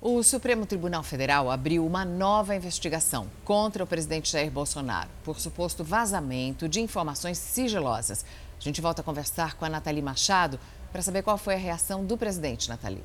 O 0.08 0.22
Supremo 0.22 0.64
Tribunal 0.64 1.02
Federal 1.02 1.50
abriu 1.50 1.84
uma 1.84 2.04
nova 2.04 2.54
investigação 2.54 3.26
contra 3.44 3.82
o 3.82 3.86
presidente 3.88 4.30
Jair 4.30 4.52
Bolsonaro 4.52 5.10
por 5.24 5.40
suposto 5.40 5.82
vazamento 5.82 6.68
de 6.68 6.80
informações 6.80 7.38
sigilosas. 7.38 8.24
A 8.56 8.62
gente 8.62 8.80
volta 8.80 9.00
a 9.00 9.04
conversar 9.04 9.56
com 9.56 9.64
a 9.64 9.68
Nathalie 9.68 10.00
Machado 10.00 10.60
para 10.92 11.02
saber 11.02 11.22
qual 11.22 11.36
foi 11.36 11.54
a 11.54 11.58
reação 11.58 12.04
do 12.04 12.16
presidente, 12.16 12.68
Nathalie. 12.68 13.02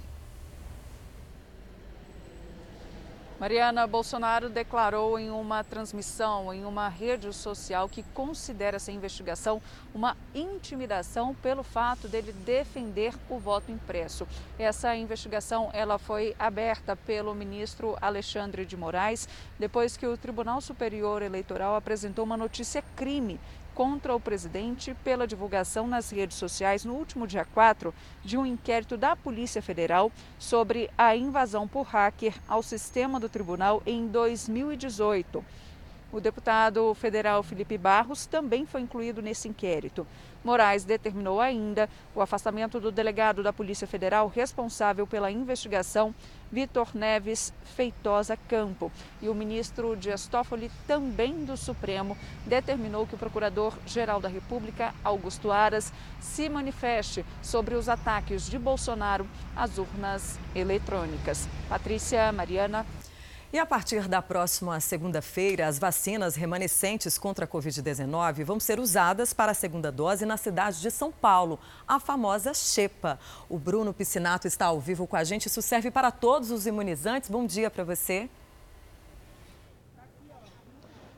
Mariana 3.41 3.87
Bolsonaro 3.87 4.49
declarou 4.49 5.17
em 5.17 5.31
uma 5.31 5.63
transmissão 5.63 6.53
em 6.53 6.63
uma 6.63 6.87
rede 6.87 7.33
social 7.33 7.89
que 7.89 8.03
considera 8.13 8.75
essa 8.75 8.91
investigação 8.91 9.59
uma 9.95 10.15
intimidação 10.35 11.33
pelo 11.33 11.63
fato 11.63 12.07
dele 12.07 12.31
defender 12.31 13.15
o 13.27 13.39
voto 13.39 13.71
impresso. 13.71 14.27
Essa 14.59 14.95
investigação 14.95 15.71
ela 15.73 15.97
foi 15.97 16.35
aberta 16.37 16.95
pelo 16.95 17.33
ministro 17.33 17.97
Alexandre 17.99 18.63
de 18.63 18.77
Moraes 18.77 19.27
depois 19.57 19.97
que 19.97 20.05
o 20.05 20.15
Tribunal 20.15 20.61
Superior 20.61 21.23
Eleitoral 21.23 21.75
apresentou 21.75 22.23
uma 22.23 22.37
notícia 22.37 22.83
crime 22.95 23.39
contra 23.81 24.15
o 24.15 24.19
presidente 24.19 24.93
pela 25.03 25.25
divulgação 25.25 25.87
nas 25.87 26.11
redes 26.11 26.37
sociais 26.37 26.85
no 26.85 26.93
último 26.93 27.25
dia 27.25 27.43
4 27.43 27.91
de 28.23 28.37
um 28.37 28.45
inquérito 28.45 28.95
da 28.95 29.15
Polícia 29.15 29.59
Federal 29.59 30.11
sobre 30.37 30.87
a 30.95 31.15
invasão 31.15 31.67
por 31.67 31.87
hacker 31.87 32.35
ao 32.47 32.61
sistema 32.61 33.19
do 33.19 33.27
tribunal 33.27 33.81
em 33.83 34.05
2018. 34.05 35.43
O 36.11 36.21
deputado 36.21 36.93
federal 36.93 37.41
Felipe 37.41 37.75
Barros 37.75 38.27
também 38.27 38.67
foi 38.67 38.81
incluído 38.81 39.19
nesse 39.19 39.47
inquérito. 39.47 40.05
Moraes 40.43 40.83
determinou 40.83 41.39
ainda 41.39 41.89
o 42.15 42.21
afastamento 42.21 42.79
do 42.79 42.91
delegado 42.91 43.43
da 43.43 43.53
Polícia 43.53 43.87
Federal 43.87 44.27
responsável 44.27 45.05
pela 45.05 45.31
investigação, 45.31 46.13
Vitor 46.51 46.89
Neves 46.93 47.53
Feitosa 47.75 48.35
Campo. 48.35 48.91
E 49.21 49.29
o 49.29 49.35
ministro 49.35 49.95
Dias 49.95 50.27
Toffoli, 50.27 50.71
também 50.87 51.45
do 51.45 51.55
Supremo, 51.55 52.17
determinou 52.45 53.07
que 53.07 53.15
o 53.15 53.17
procurador-geral 53.17 54.19
da 54.19 54.27
República, 54.27 54.93
Augusto 55.03 55.51
Aras, 55.51 55.93
se 56.19 56.49
manifeste 56.49 57.25
sobre 57.41 57.75
os 57.75 57.87
ataques 57.87 58.49
de 58.49 58.59
Bolsonaro 58.59 59.27
às 59.55 59.77
urnas 59.77 60.39
eletrônicas. 60.55 61.47
Patrícia 61.69 62.31
Mariana. 62.31 62.85
E 63.53 63.59
a 63.59 63.65
partir 63.65 64.07
da 64.07 64.21
próxima 64.21 64.79
segunda-feira, 64.79 65.67
as 65.67 65.77
vacinas 65.77 66.35
remanescentes 66.35 67.17
contra 67.17 67.43
a 67.43 67.47
Covid-19 67.47 68.45
vão 68.45 68.61
ser 68.61 68.79
usadas 68.79 69.33
para 69.33 69.51
a 69.51 69.53
segunda 69.53 69.91
dose 69.91 70.25
na 70.25 70.37
cidade 70.37 70.79
de 70.79 70.89
São 70.89 71.11
Paulo, 71.11 71.59
a 71.85 71.99
famosa 71.99 72.53
Xepa. 72.53 73.19
O 73.49 73.59
Bruno 73.59 73.93
Piscinato 73.93 74.47
está 74.47 74.67
ao 74.67 74.79
vivo 74.79 75.05
com 75.05 75.17
a 75.17 75.25
gente. 75.25 75.47
Isso 75.47 75.61
serve 75.61 75.91
para 75.91 76.11
todos 76.11 76.49
os 76.49 76.65
imunizantes. 76.65 77.29
Bom 77.29 77.45
dia 77.45 77.69
para 77.69 77.83
você. 77.83 78.29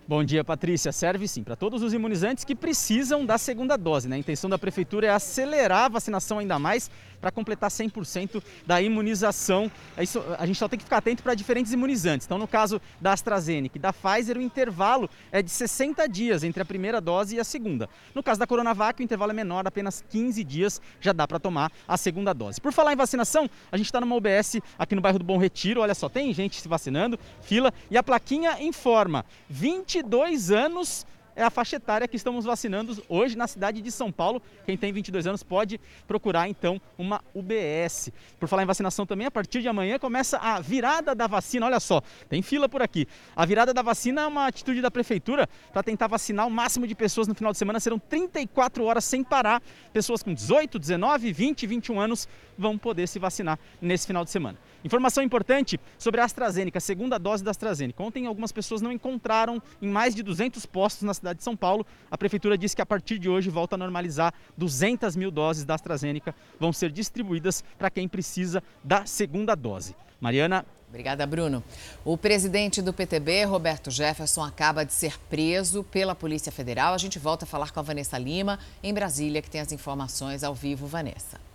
Bom 0.08 0.24
dia, 0.24 0.44
Patrícia. 0.44 0.92
Serve 0.92 1.28
sim 1.28 1.44
para 1.44 1.56
todos 1.56 1.84
os 1.84 1.94
imunizantes 1.94 2.44
que 2.44 2.56
precisam 2.56 3.26
da 3.26 3.38
segunda 3.38 3.78
dose. 3.78 4.10
Né? 4.10 4.16
A 4.16 4.20
intenção 4.20 4.50
da 4.50 4.58
Prefeitura 4.58 5.06
é 5.06 5.10
acelerar 5.12 5.86
a 5.86 5.90
vacinação 5.90 6.40
ainda 6.40 6.58
mais 6.58 6.90
para 7.24 7.32
completar 7.32 7.70
100% 7.70 8.44
da 8.68 8.82
imunização. 8.82 9.72
Isso, 9.98 10.22
a 10.38 10.46
gente 10.46 10.60
só 10.60 10.68
tem 10.68 10.78
que 10.78 10.84
ficar 10.84 10.98
atento 10.98 11.24
para 11.24 11.34
diferentes 11.34 11.72
imunizantes. 11.72 12.28
Então, 12.28 12.38
no 12.38 12.46
caso 12.46 12.82
da 13.00 13.14
AstraZeneca 13.14 13.78
e 13.78 13.80
da 13.80 13.94
Pfizer, 13.94 14.38
o 14.38 14.42
intervalo 14.42 15.10
é 15.32 15.42
de 15.42 15.50
60 15.50 16.06
dias 16.10 16.44
entre 16.44 16.62
a 16.62 16.66
primeira 16.66 17.00
dose 17.00 17.38
e 17.38 17.40
a 17.40 17.46
segunda. 17.46 17.90
No 18.14 18.22
caso 18.22 18.42
da 18.42 18.46
Coronavac, 18.46 19.02
o 19.02 19.04
intervalo 19.04 19.32
é 19.32 19.36
menor, 19.36 19.66
apenas 19.66 20.04
15 20.10 20.44
dias 20.44 20.82
já 21.00 21.14
dá 21.14 21.26
para 21.26 21.40
tomar 21.40 21.72
a 21.88 21.96
segunda 21.96 22.34
dose. 22.34 22.60
Por 22.60 22.74
falar 22.74 22.92
em 22.92 22.98
vacinação, 22.98 23.50
a 23.72 23.78
gente 23.78 23.86
está 23.86 24.02
numa 24.02 24.18
UBS 24.18 24.58
aqui 24.78 24.94
no 24.94 25.00
bairro 25.00 25.20
do 25.20 25.24
Bom 25.24 25.38
Retiro. 25.38 25.80
Olha 25.80 25.96
só, 25.96 26.10
tem 26.10 26.34
gente 26.34 26.60
se 26.60 26.68
vacinando, 26.68 27.18
fila, 27.42 27.74
e 27.90 27.98
a 27.98 28.04
plaquinha 28.04 28.62
informa 28.62 29.24
22 29.50 30.52
anos 30.52 31.06
é 31.36 31.44
a 31.44 31.50
faixa 31.50 31.76
etária 31.76 32.08
que 32.08 32.16
estamos 32.16 32.46
vacinando 32.46 33.02
hoje 33.10 33.38
na 33.38 33.48
cidade 33.48 33.82
de 33.82 33.92
São 33.92 34.12
Paulo. 34.12 34.42
Quem 34.66 34.78
tem 34.78 34.92
22 34.92 35.28
anos 35.28 35.44
pode 35.44 35.80
procurar 36.08 36.48
então 36.48 36.82
uma 36.98 37.22
UBS. 37.34 38.12
Por 38.40 38.48
falar 38.48 38.64
em 38.64 38.66
vacinação 38.66 39.06
também, 39.06 39.28
a 39.28 39.32
partir 39.32 39.62
de 39.62 39.68
amanhã 39.68 39.98
começa 39.98 40.38
a 40.38 40.60
virada 40.60 41.16
da 41.16 41.28
vacina. 41.28 41.66
Olha 41.66 41.80
só, 41.80 42.02
tem 42.30 42.42
fila 42.42 42.70
por 42.70 42.82
aqui. 42.82 43.08
A 43.36 43.46
virada 43.46 43.74
da 43.74 43.82
vacina 43.82 44.22
é 44.22 44.28
uma 44.28 44.48
atitude 44.48 44.82
da 44.82 44.92
prefeitura 44.92 45.48
para 45.72 45.84
tentar 45.84 46.08
vacinar 46.08 46.48
o 46.48 46.52
máximo 46.52 46.88
de 46.88 46.96
pessoas 46.96 47.28
no 47.28 47.36
final 47.36 47.52
de 47.52 47.58
semana. 47.58 47.80
Serão 47.80 48.00
34 48.00 48.84
horas 48.84 49.06
sem 49.06 49.24
parar. 49.24 49.62
Pessoas 49.92 50.24
com 50.24 50.34
18, 50.34 50.78
19, 50.78 51.32
20, 51.32 51.68
21 51.68 52.00
anos 52.00 52.28
vão 52.58 52.78
poder 52.78 53.08
se 53.08 53.20
vacinar 53.20 53.60
nesse 53.82 54.08
final 54.08 54.24
de 54.24 54.32
semana. 54.32 54.58
Informação 54.84 55.24
importante 55.24 55.80
sobre 55.98 56.20
a 56.20 56.26
AstraZeneca, 56.26 56.78
a 56.78 56.82
segunda 56.82 57.18
dose 57.18 57.44
da 57.44 57.52
AstraZeneca. 57.52 58.04
Ontem 58.04 58.26
algumas 58.26 58.52
pessoas 58.52 58.82
não 58.82 58.92
encontraram 58.92 59.62
em 59.82 59.88
mais 59.88 60.14
de 60.14 60.22
200 60.22 60.66
postos 60.66 61.04
na 61.04 61.14
cidade 61.14 61.38
de 61.38 61.44
São 61.44 61.56
Paulo. 61.56 61.86
A 62.12 62.18
prefeitura 62.18 62.58
disse 62.58 62.76
que 62.76 62.82
a 62.82 62.86
partir 62.86 63.18
de 63.18 63.30
hoje 63.30 63.50
volta 63.50 63.76
a 63.76 63.78
normalizar 63.78 64.34
200 64.58 65.16
mil 65.16 65.32
doses 65.32 65.64
da 65.64 65.76
AstraZeneca 65.76 66.36
vão 66.60 66.74
ser 66.74 66.92
distribuídas 66.92 67.64
para 67.78 67.90
quem 67.90 68.08
precisa 68.08 68.62
da 68.84 69.06
segunda 69.06 69.56
dose. 69.56 69.96
Mariana. 70.20 70.66
Obrigada, 70.90 71.26
Bruno. 71.26 71.64
O 72.06 72.16
presidente 72.16 72.82
do 72.82 72.94
PTB, 72.94 73.46
Roberto 73.46 73.90
Jefferson, 73.90 74.44
acaba 74.44 74.86
de 74.86 74.94
ser 74.94 75.18
preso 75.30 75.84
pela 75.86 76.14
Polícia 76.14 76.52
Federal. 76.52 76.94
A 76.94 77.00
gente 77.00 77.18
volta 77.18 77.46
a 77.46 77.48
falar 77.48 77.72
com 77.72 77.80
a 77.80 77.84
Vanessa 77.84 78.18
Lima, 78.18 78.60
em 78.84 78.94
Brasília, 78.94 79.42
que 79.42 79.50
tem 79.50 79.60
as 79.60 79.72
informações 79.72 80.44
ao 80.44 80.54
vivo. 80.54 80.86
Vanessa. 80.86 81.53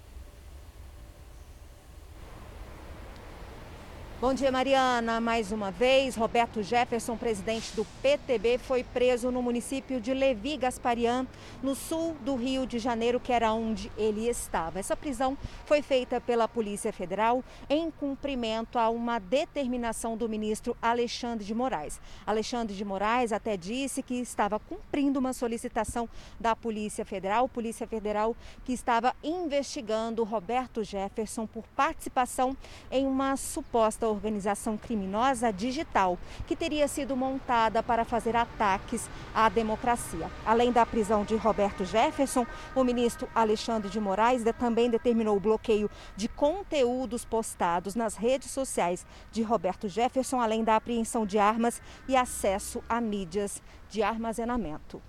Bom 4.20 4.34
dia, 4.34 4.50
Mariana. 4.50 5.20
Mais 5.20 5.52
uma 5.52 5.70
vez, 5.70 6.16
Roberto 6.16 6.60
Jefferson, 6.60 7.16
presidente 7.16 7.76
do 7.76 7.84
PTB, 8.02 8.58
foi 8.58 8.82
preso 8.82 9.30
no 9.30 9.40
município 9.40 10.00
de 10.00 10.12
Levi 10.12 10.56
Gasparian, 10.56 11.24
no 11.62 11.72
sul 11.76 12.16
do 12.22 12.34
Rio 12.34 12.66
de 12.66 12.80
Janeiro, 12.80 13.20
que 13.20 13.32
era 13.32 13.52
onde 13.52 13.92
ele 13.96 14.28
estava. 14.28 14.80
Essa 14.80 14.96
prisão 14.96 15.38
foi 15.66 15.82
feita 15.82 16.20
pela 16.20 16.48
Polícia 16.48 16.92
Federal 16.92 17.44
em 17.70 17.92
cumprimento 17.92 18.76
a 18.76 18.90
uma 18.90 19.20
determinação 19.20 20.16
do 20.16 20.28
ministro 20.28 20.76
Alexandre 20.82 21.44
de 21.44 21.54
Moraes. 21.54 22.00
Alexandre 22.26 22.74
de 22.74 22.84
Moraes 22.84 23.32
até 23.32 23.56
disse 23.56 24.02
que 24.02 24.14
estava 24.14 24.58
cumprindo 24.58 25.20
uma 25.20 25.32
solicitação 25.32 26.08
da 26.40 26.56
Polícia 26.56 27.04
Federal, 27.04 27.48
Polícia 27.48 27.86
Federal 27.86 28.34
que 28.64 28.72
estava 28.72 29.14
investigando 29.22 30.24
Roberto 30.24 30.82
Jefferson 30.82 31.46
por 31.46 31.62
participação 31.76 32.56
em 32.90 33.06
uma 33.06 33.36
suposta 33.36 34.07
organização 34.08 34.76
criminosa 34.76 35.52
digital 35.52 36.18
que 36.46 36.56
teria 36.56 36.88
sido 36.88 37.16
montada 37.16 37.82
para 37.82 38.04
fazer 38.04 38.34
ataques 38.34 39.08
à 39.34 39.48
democracia. 39.48 40.30
Além 40.44 40.72
da 40.72 40.84
prisão 40.84 41.24
de 41.24 41.36
Roberto 41.36 41.84
Jefferson, 41.84 42.46
o 42.74 42.82
ministro 42.82 43.28
Alexandre 43.34 43.88
de 43.88 44.00
Moraes 44.00 44.42
também 44.58 44.90
determinou 44.90 45.36
o 45.36 45.40
bloqueio 45.40 45.90
de 46.16 46.28
conteúdos 46.28 47.24
postados 47.24 47.94
nas 47.94 48.16
redes 48.16 48.50
sociais 48.50 49.04
de 49.30 49.42
Roberto 49.42 49.88
Jefferson, 49.88 50.40
além 50.40 50.64
da 50.64 50.76
apreensão 50.76 51.26
de 51.26 51.38
armas 51.38 51.80
e 52.06 52.16
acesso 52.16 52.82
a 52.88 53.00
mídias 53.00 53.62
de 53.90 54.02
armazenamento. 54.02 55.00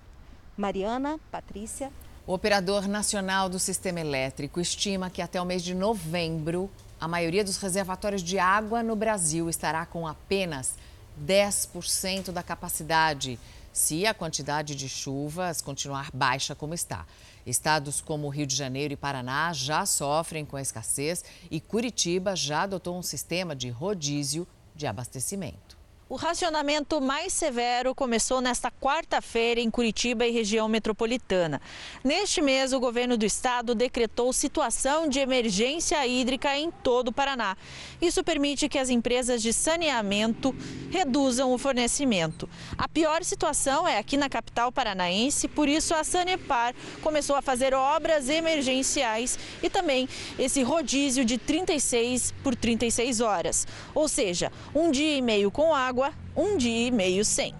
Mariana, 0.56 1.18
Patrícia. 1.30 1.90
O 2.26 2.34
operador 2.34 2.86
nacional 2.86 3.48
do 3.48 3.58
sistema 3.58 4.00
elétrico 4.00 4.60
estima 4.60 5.10
que 5.10 5.22
até 5.22 5.40
o 5.40 5.44
mês 5.44 5.62
de 5.62 5.74
novembro 5.74 6.70
a 7.00 7.08
maioria 7.08 7.42
dos 7.42 7.56
reservatórios 7.56 8.22
de 8.22 8.38
água 8.38 8.82
no 8.82 8.94
Brasil 8.94 9.48
estará 9.48 9.86
com 9.86 10.06
apenas 10.06 10.76
10% 11.24 12.30
da 12.30 12.42
capacidade, 12.42 13.38
se 13.72 14.06
a 14.06 14.12
quantidade 14.12 14.74
de 14.74 14.88
chuvas 14.88 15.62
continuar 15.62 16.10
baixa 16.12 16.54
como 16.54 16.74
está. 16.74 17.06
Estados 17.46 18.02
como 18.02 18.28
Rio 18.28 18.46
de 18.46 18.54
Janeiro 18.54 18.92
e 18.92 18.96
Paraná 18.96 19.50
já 19.54 19.86
sofrem 19.86 20.44
com 20.44 20.56
a 20.56 20.62
escassez 20.62 21.24
e 21.50 21.58
Curitiba 21.58 22.36
já 22.36 22.62
adotou 22.62 22.98
um 22.98 23.02
sistema 23.02 23.56
de 23.56 23.70
rodízio 23.70 24.46
de 24.74 24.86
abastecimento. 24.86 25.69
O 26.10 26.16
racionamento 26.16 27.00
mais 27.00 27.32
severo 27.32 27.94
começou 27.94 28.40
nesta 28.40 28.68
quarta-feira 28.68 29.60
em 29.60 29.70
Curitiba 29.70 30.26
e 30.26 30.32
região 30.32 30.68
metropolitana. 30.68 31.62
Neste 32.02 32.42
mês, 32.42 32.72
o 32.72 32.80
governo 32.80 33.16
do 33.16 33.24
estado 33.24 33.76
decretou 33.76 34.32
situação 34.32 35.08
de 35.08 35.20
emergência 35.20 36.04
hídrica 36.04 36.56
em 36.56 36.68
todo 36.68 37.08
o 37.08 37.12
Paraná. 37.12 37.56
Isso 38.02 38.24
permite 38.24 38.68
que 38.68 38.76
as 38.76 38.90
empresas 38.90 39.40
de 39.40 39.52
saneamento 39.52 40.52
reduzam 40.90 41.52
o 41.52 41.58
fornecimento. 41.58 42.50
A 42.76 42.88
pior 42.88 43.22
situação 43.22 43.86
é 43.86 43.96
aqui 43.96 44.16
na 44.16 44.28
capital 44.28 44.72
paranaense, 44.72 45.46
por 45.46 45.68
isso 45.68 45.94
a 45.94 46.02
Sanepar 46.02 46.74
começou 47.02 47.36
a 47.36 47.42
fazer 47.42 47.72
obras 47.72 48.28
emergenciais 48.28 49.38
e 49.62 49.70
também 49.70 50.08
esse 50.36 50.60
rodízio 50.64 51.24
de 51.24 51.38
36 51.38 52.34
por 52.42 52.56
36 52.56 53.20
horas. 53.20 53.64
Ou 53.94 54.08
seja, 54.08 54.50
um 54.74 54.90
dia 54.90 55.16
e 55.16 55.22
meio 55.22 55.52
com 55.52 55.72
água 55.72 55.99
água 56.00 56.14
um 56.34 56.56
dia 56.56 56.88
e 56.88 56.90
meio 56.90 57.24
sem. 57.24 57.54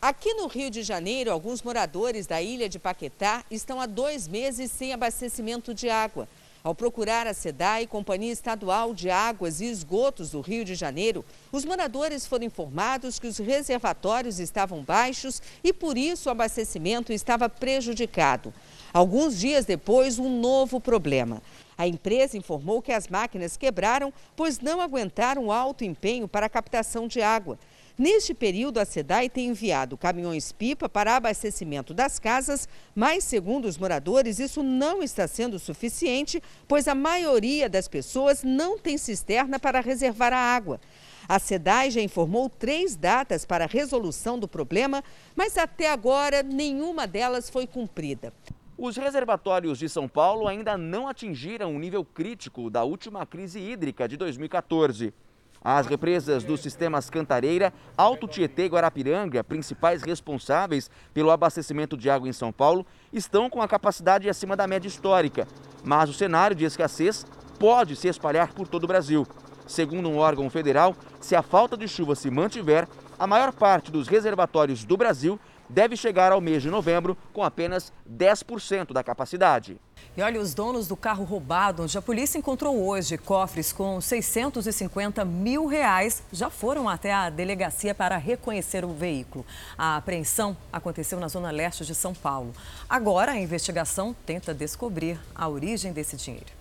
Aqui 0.00 0.34
no 0.34 0.46
Rio 0.46 0.70
de 0.70 0.82
Janeiro, 0.82 1.32
alguns 1.32 1.62
moradores 1.62 2.26
da 2.26 2.40
ilha 2.40 2.68
de 2.68 2.78
Paquetá 2.78 3.42
estão 3.50 3.80
há 3.80 3.86
dois 3.86 4.28
meses 4.28 4.70
sem 4.70 4.92
abastecimento 4.92 5.72
de 5.72 5.88
água. 5.88 6.28
Ao 6.62 6.74
procurar 6.74 7.26
a 7.26 7.32
SEDAI, 7.32 7.86
Companhia 7.86 8.32
Estadual 8.32 8.92
de 8.92 9.08
Águas 9.08 9.60
e 9.60 9.64
Esgotos 9.64 10.32
do 10.32 10.40
Rio 10.42 10.64
de 10.64 10.74
Janeiro, 10.74 11.24
os 11.50 11.64
moradores 11.64 12.26
foram 12.26 12.44
informados 12.44 13.18
que 13.18 13.26
os 13.26 13.38
reservatórios 13.38 14.38
estavam 14.38 14.82
baixos 14.82 15.40
e 15.64 15.72
por 15.72 15.96
isso 15.96 16.28
o 16.28 16.32
abastecimento 16.32 17.12
estava 17.12 17.48
prejudicado. 17.48 18.52
Alguns 18.92 19.38
dias 19.38 19.64
depois, 19.64 20.18
um 20.18 20.40
novo 20.40 20.78
problema. 20.80 21.42
A 21.76 21.86
empresa 21.86 22.36
informou 22.36 22.82
que 22.82 22.92
as 22.92 23.08
máquinas 23.08 23.56
quebraram, 23.56 24.12
pois 24.36 24.58
não 24.58 24.80
aguentaram 24.80 25.50
alto 25.50 25.84
empenho 25.84 26.26
para 26.28 26.46
a 26.46 26.50
captação 26.50 27.06
de 27.06 27.22
água. 27.22 27.58
Neste 27.98 28.32
período, 28.32 28.78
a 28.78 28.84
SEDAI 28.84 29.28
tem 29.28 29.48
enviado 29.48 29.96
caminhões-pipa 29.96 30.88
para 30.88 31.16
abastecimento 31.16 31.92
das 31.92 32.20
casas, 32.20 32.68
mas, 32.94 33.24
segundo 33.24 33.64
os 33.64 33.76
moradores, 33.76 34.38
isso 34.38 34.62
não 34.62 35.02
está 35.02 35.26
sendo 35.26 35.58
suficiente, 35.58 36.40
pois 36.68 36.86
a 36.86 36.94
maioria 36.94 37.68
das 37.68 37.88
pessoas 37.88 38.44
não 38.44 38.78
tem 38.78 38.96
cisterna 38.96 39.58
para 39.58 39.80
reservar 39.80 40.32
a 40.32 40.38
água. 40.38 40.80
A 41.28 41.40
SEDAI 41.40 41.90
já 41.90 42.00
informou 42.00 42.48
três 42.48 42.94
datas 42.94 43.44
para 43.44 43.64
a 43.64 43.68
resolução 43.68 44.38
do 44.38 44.46
problema, 44.46 45.02
mas 45.34 45.58
até 45.58 45.90
agora 45.90 46.44
nenhuma 46.44 47.04
delas 47.04 47.50
foi 47.50 47.66
cumprida. 47.66 48.32
Os 48.78 48.96
reservatórios 48.96 49.76
de 49.76 49.88
São 49.88 50.06
Paulo 50.06 50.46
ainda 50.46 50.78
não 50.78 51.08
atingiram 51.08 51.74
o 51.74 51.80
nível 51.80 52.04
crítico 52.04 52.70
da 52.70 52.84
última 52.84 53.26
crise 53.26 53.58
hídrica 53.58 54.06
de 54.06 54.16
2014. 54.16 55.12
As 55.62 55.86
represas 55.86 56.44
dos 56.44 56.60
sistemas 56.60 57.10
Cantareira, 57.10 57.72
Alto 57.96 58.28
Tietê 58.28 58.66
e 58.66 58.68
Guarapiranga, 58.68 59.42
principais 59.42 60.02
responsáveis 60.02 60.90
pelo 61.12 61.30
abastecimento 61.30 61.96
de 61.96 62.08
água 62.08 62.28
em 62.28 62.32
São 62.32 62.52
Paulo, 62.52 62.86
estão 63.12 63.50
com 63.50 63.60
a 63.60 63.68
capacidade 63.68 64.28
acima 64.28 64.56
da 64.56 64.66
média 64.66 64.88
histórica. 64.88 65.46
Mas 65.84 66.08
o 66.08 66.14
cenário 66.14 66.56
de 66.56 66.64
escassez 66.64 67.26
pode 67.58 67.96
se 67.96 68.08
espalhar 68.08 68.52
por 68.52 68.68
todo 68.68 68.84
o 68.84 68.88
Brasil. 68.88 69.26
Segundo 69.66 70.08
um 70.08 70.16
órgão 70.16 70.48
federal, 70.48 70.94
se 71.20 71.36
a 71.36 71.42
falta 71.42 71.76
de 71.76 71.86
chuva 71.86 72.14
se 72.14 72.30
mantiver, 72.30 72.88
a 73.18 73.26
maior 73.26 73.52
parte 73.52 73.90
dos 73.90 74.08
reservatórios 74.08 74.84
do 74.84 74.96
Brasil 74.96 75.38
deve 75.68 75.96
chegar 75.96 76.32
ao 76.32 76.40
mês 76.40 76.62
de 76.62 76.70
novembro 76.70 77.16
com 77.32 77.42
apenas 77.42 77.92
10% 78.10 78.92
da 78.92 79.02
capacidade. 79.02 79.80
E 80.16 80.22
olha, 80.22 80.40
os 80.40 80.54
donos 80.54 80.88
do 80.88 80.96
carro 80.96 81.24
roubado, 81.24 81.82
onde 81.82 81.96
a 81.96 82.02
polícia 82.02 82.38
encontrou 82.38 82.76
hoje 82.84 83.16
cofres 83.16 83.72
com 83.72 84.00
650 84.00 85.24
mil 85.24 85.66
reais, 85.66 86.22
já 86.32 86.50
foram 86.50 86.88
até 86.88 87.12
a 87.12 87.30
delegacia 87.30 87.94
para 87.94 88.16
reconhecer 88.16 88.84
o 88.84 88.92
veículo. 88.92 89.46
A 89.76 89.96
apreensão 89.96 90.56
aconteceu 90.72 91.20
na 91.20 91.28
zona 91.28 91.50
leste 91.50 91.84
de 91.84 91.94
São 91.94 92.14
Paulo. 92.14 92.52
Agora, 92.88 93.32
a 93.32 93.38
investigação 93.38 94.14
tenta 94.26 94.52
descobrir 94.52 95.20
a 95.34 95.48
origem 95.48 95.92
desse 95.92 96.16
dinheiro. 96.16 96.57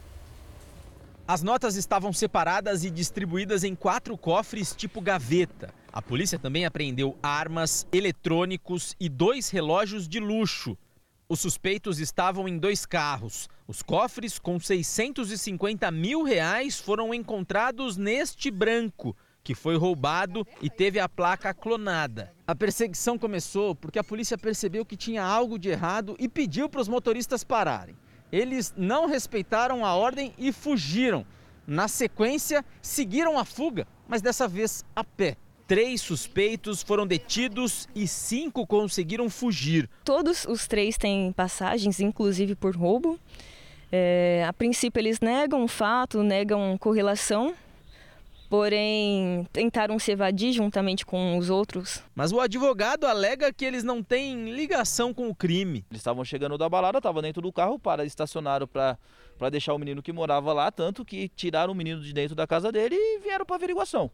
As 1.27 1.43
notas 1.43 1.75
estavam 1.75 2.13
separadas 2.13 2.85
e 2.85 2.89
distribuídas 2.89 3.65
em 3.65 3.75
quatro 3.75 4.17
cofres 4.17 4.73
tipo 4.73 5.01
gaveta. 5.01 5.73
A 5.91 6.01
polícia 6.01 6.39
também 6.39 6.65
apreendeu 6.65 7.17
armas, 7.21 7.85
eletrônicos 7.91 8.95
e 8.97 9.09
dois 9.09 9.49
relógios 9.49 10.07
de 10.07 10.21
luxo. 10.21 10.77
Os 11.27 11.41
suspeitos 11.41 11.99
estavam 11.99 12.47
em 12.47 12.57
dois 12.57 12.85
carros. 12.85 13.49
Os 13.67 13.83
cofres 13.83 14.39
com 14.39 14.57
650 14.57 15.91
mil 15.91 16.23
reais 16.23 16.79
foram 16.79 17.13
encontrados 17.13 17.97
neste 17.97 18.49
branco, 18.49 19.13
que 19.43 19.53
foi 19.53 19.75
roubado 19.75 20.47
e 20.61 20.69
teve 20.69 20.97
a 20.97 21.09
placa 21.09 21.53
clonada. 21.53 22.31
A 22.47 22.55
perseguição 22.55 23.19
começou 23.19 23.75
porque 23.75 23.99
a 23.99 24.03
polícia 24.03 24.37
percebeu 24.37 24.85
que 24.85 24.95
tinha 24.95 25.25
algo 25.25 25.59
de 25.59 25.67
errado 25.67 26.15
e 26.17 26.29
pediu 26.29 26.69
para 26.69 26.79
os 26.79 26.87
motoristas 26.87 27.43
pararem. 27.43 27.97
Eles 28.31 28.73
não 28.75 29.07
respeitaram 29.07 29.85
a 29.85 29.95
ordem 29.95 30.33
e 30.37 30.51
fugiram. 30.51 31.25
Na 31.65 31.87
sequência, 31.87 32.63
seguiram 32.81 33.37
a 33.37 33.45
fuga, 33.45 33.87
mas 34.07 34.21
dessa 34.21 34.47
vez 34.47 34.85
a 34.95 35.03
pé. 35.03 35.37
Três 35.67 35.99
suspeitos 35.99 36.81
foram 36.81 37.05
detidos 37.05 37.89
e 37.93 38.07
cinco 38.07 38.65
conseguiram 38.65 39.29
fugir. 39.29 39.89
Todos 40.05 40.45
os 40.45 40.65
três 40.65 40.97
têm 40.97 41.33
passagens, 41.33 41.99
inclusive 41.99 42.55
por 42.55 42.73
roubo. 42.73 43.19
É, 43.91 44.45
a 44.47 44.53
princípio, 44.53 44.99
eles 44.99 45.19
negam 45.19 45.63
o 45.63 45.67
fato, 45.67 46.23
negam 46.23 46.77
correlação, 46.77 47.53
porém 48.49 49.47
tentaram 49.51 49.97
se 49.99 50.11
evadir 50.11 50.53
juntamente 50.53 51.05
com 51.05 51.37
os 51.37 51.49
outros. 51.49 52.03
Mas 52.15 52.31
o 52.31 52.39
advogado 52.39 53.05
alega 53.05 53.53
que 53.53 53.65
eles 53.65 53.83
não 53.83 54.01
têm 54.01 54.51
ligação 54.53 55.13
com 55.13 55.29
o 55.29 55.35
crime. 55.35 55.85
Eles 55.89 56.01
estavam 56.01 56.23
chegando 56.25 56.57
da 56.57 56.67
balada, 56.69 56.97
estavam 56.97 57.21
dentro 57.21 57.41
do 57.41 57.51
carro, 57.51 57.77
para 57.79 58.05
estacionaram 58.05 58.67
para 58.67 58.97
para 59.37 59.51
deixar 59.51 59.73
o 59.73 59.77
menino 59.77 60.01
que 60.01 60.11
morava 60.11 60.51
lá, 60.51 60.71
tanto 60.71 61.05
que 61.05 61.29
tiraram 61.29 61.71
o 61.71 61.75
menino 61.75 62.01
de 62.01 62.11
dentro 62.11 62.35
da 62.35 62.47
casa 62.47 62.71
dele 62.71 62.95
e 62.95 63.19
vieram 63.19 63.45
para 63.45 63.55
averiguação. 63.55 64.09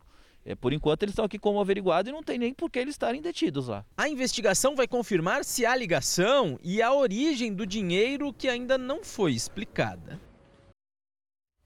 É, 0.46 0.54
por 0.56 0.74
enquanto 0.74 1.04
eles 1.04 1.14
estão 1.14 1.24
aqui 1.24 1.40
como 1.40 1.62
averiguados 1.62 2.10
e 2.10 2.12
não 2.12 2.22
tem 2.22 2.38
nem 2.38 2.54
por 2.54 2.70
que 2.70 2.78
eles 2.78 2.96
estarem 2.96 3.22
detidos 3.22 3.70
lá. 3.70 3.86
A 3.96 4.10
investigação 4.10 4.76
vai 4.76 4.88
confirmar 4.88 5.46
se 5.46 5.66
há 5.66 5.74
ligação 5.74 6.60
e 6.62 6.82
a 6.82 6.94
origem 6.94 7.54
do 7.54 7.66
dinheiro 7.66 8.34
que 8.34 8.50
ainda 8.50 8.78
não 8.78 9.04
foi 9.04 9.32
explicada. 9.32 10.20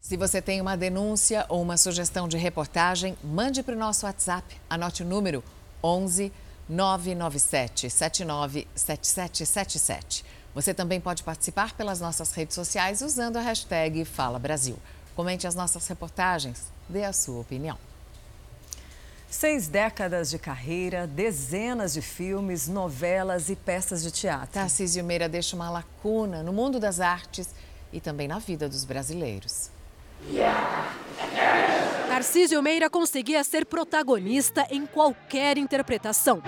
Se 0.08 0.15
você 0.15 0.41
tem 0.41 0.62
uma 0.62 0.78
denúncia 0.78 1.46
ou 1.50 1.62
uma 1.62 1.76
sugestão 1.76 2.30
de 2.30 2.38
reportagem, 2.38 3.17
mande 3.22 3.62
para 3.62 3.76
o 3.76 3.78
nosso 3.78 4.06
WhatsApp. 4.06 4.56
Anote 4.70 5.04
o 5.04 5.06
número 5.06 5.43
11 5.84 6.32
997 6.70 7.89
79 7.89 8.65
7777. 8.74 10.24
Você 10.56 10.74
também 10.74 11.02
pode 11.02 11.24
participar 11.24 11.74
pelas 11.74 12.00
nossas 12.00 12.32
redes 12.32 12.56
sociais 12.56 13.02
usando 13.02 13.36
a 13.36 13.41
hashtag 13.41 14.06
Fala 14.06 14.39
Brasil. 14.39 14.78
Comente 15.13 15.46
as 15.46 15.56
nossas 15.56 15.86
reportagens, 15.89 16.67
dê 16.88 17.04
a 17.04 17.12
sua 17.12 17.41
opinião. 17.41 17.78
Seis 19.30 19.67
décadas 19.67 20.30
de 20.30 20.39
carreira, 20.39 21.06
dezenas 21.06 21.91
de 21.91 22.02
filmes, 22.02 22.70
novelas 22.70 23.50
e 23.50 23.58
peças 23.58 24.02
de 24.02 24.12
teatro. 24.12 24.54
Tarcísio 24.54 25.04
Meira 25.04 25.28
deixa 25.28 25.54
uma 25.54 25.70
lacuna 25.70 26.41
no 26.43 26.54
mundo 26.54 26.80
das 26.80 27.02
artes 27.02 27.50
e 27.91 28.00
também 28.00 28.30
na 28.30 28.39
vida 28.39 28.70
dos 28.70 28.86
brasileiros. 28.86 29.76
Tarcísio 32.08 32.63
Meira 32.63 32.89
conseguia 32.89 33.43
ser 33.43 33.65
protagonista 33.65 34.65
em 34.71 34.86
qualquer 34.86 35.58
interpretação. 35.58 36.41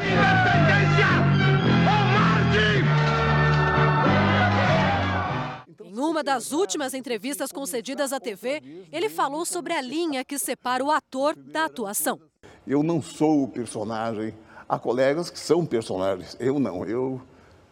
Em 5.83 5.99
uma 5.99 6.23
das 6.23 6.51
últimas 6.51 6.93
entrevistas 6.93 7.51
concedidas 7.51 8.11
à 8.11 8.19
TV, 8.19 8.87
ele 8.91 9.09
falou 9.09 9.45
sobre 9.45 9.73
a 9.73 9.81
linha 9.81 10.25
que 10.25 10.39
separa 10.39 10.83
o 10.83 10.89
ator 10.89 11.35
da 11.35 11.65
atuação. 11.65 12.19
Eu 12.65 12.81
não 12.81 13.01
sou 13.01 13.43
o 13.43 13.47
personagem. 13.47 14.33
Há 14.67 14.79
colegas 14.79 15.29
que 15.29 15.39
são 15.39 15.65
personagens. 15.65 16.35
Eu 16.39 16.59
não. 16.59 16.85
Eu, 16.85 17.21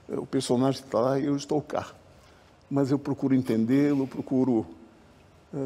o 0.07 0.25
personagem 0.25 0.83
está 0.83 0.99
lá 0.99 1.19
e 1.19 1.25
eu 1.25 1.35
estou 1.35 1.61
cá. 1.61 1.87
Mas 2.69 2.91
eu 2.91 2.99
procuro 2.99 3.33
entendê-lo, 3.33 4.05
procuro 4.07 4.65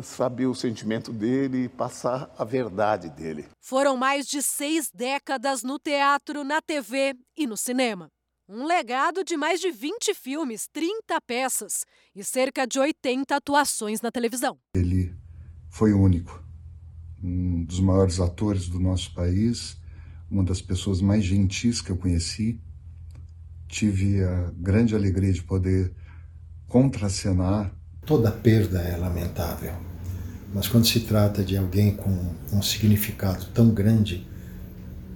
saber 0.04 0.46
o 0.46 0.56
sentimento 0.56 1.12
dele 1.12 1.66
e 1.66 1.70
passar 1.70 2.34
a 2.38 2.44
verdade 2.44 3.10
dele. 3.10 3.46
Foram 3.60 3.98
mais 3.98 4.26
de 4.26 4.42
seis 4.42 4.90
décadas 4.94 5.64
no 5.64 5.80
teatro, 5.80 6.44
na 6.44 6.62
TV 6.62 7.16
e 7.38 7.48
no 7.48 7.58
cinema. 7.58 8.10
Um 8.48 8.66
legado 8.66 9.24
de 9.24 9.38
mais 9.38 9.62
de 9.62 9.72
20 9.72 10.14
filmes, 10.14 10.68
30 10.74 11.22
peças 11.22 11.86
e 12.16 12.24
cerca 12.24 12.68
de 12.68 12.80
80 12.80 13.36
atuações 13.36 14.02
na 14.02 14.12
televisão. 14.12 14.58
Ele 14.76 15.16
foi 15.70 15.94
único 15.94 16.42
um 17.24 17.64
dos 17.64 17.80
maiores 17.80 18.20
atores 18.20 18.68
do 18.68 18.80
nosso 18.80 19.14
país, 19.14 19.78
uma 20.30 20.44
das 20.44 20.62
pessoas 20.62 21.02
mais 21.02 21.24
gentis 21.24 21.82
que 21.82 21.92
eu 21.92 21.98
conheci. 21.98 22.60
Tive 23.68 24.24
a 24.24 24.52
grande 24.58 24.96
alegria 24.96 25.32
de 25.32 25.44
poder 25.44 25.94
contracenar. 26.68 27.74
Toda 28.06 28.32
perda 28.32 28.80
é 28.80 28.98
lamentável, 28.98 29.74
mas 30.52 30.68
quando 30.68 30.88
se 30.88 31.02
trata 31.02 31.44
de 31.44 31.56
alguém 31.56 31.96
com 31.96 32.10
um 32.52 32.62
significado 32.62 33.46
tão 33.54 33.70
grande, 33.70 34.28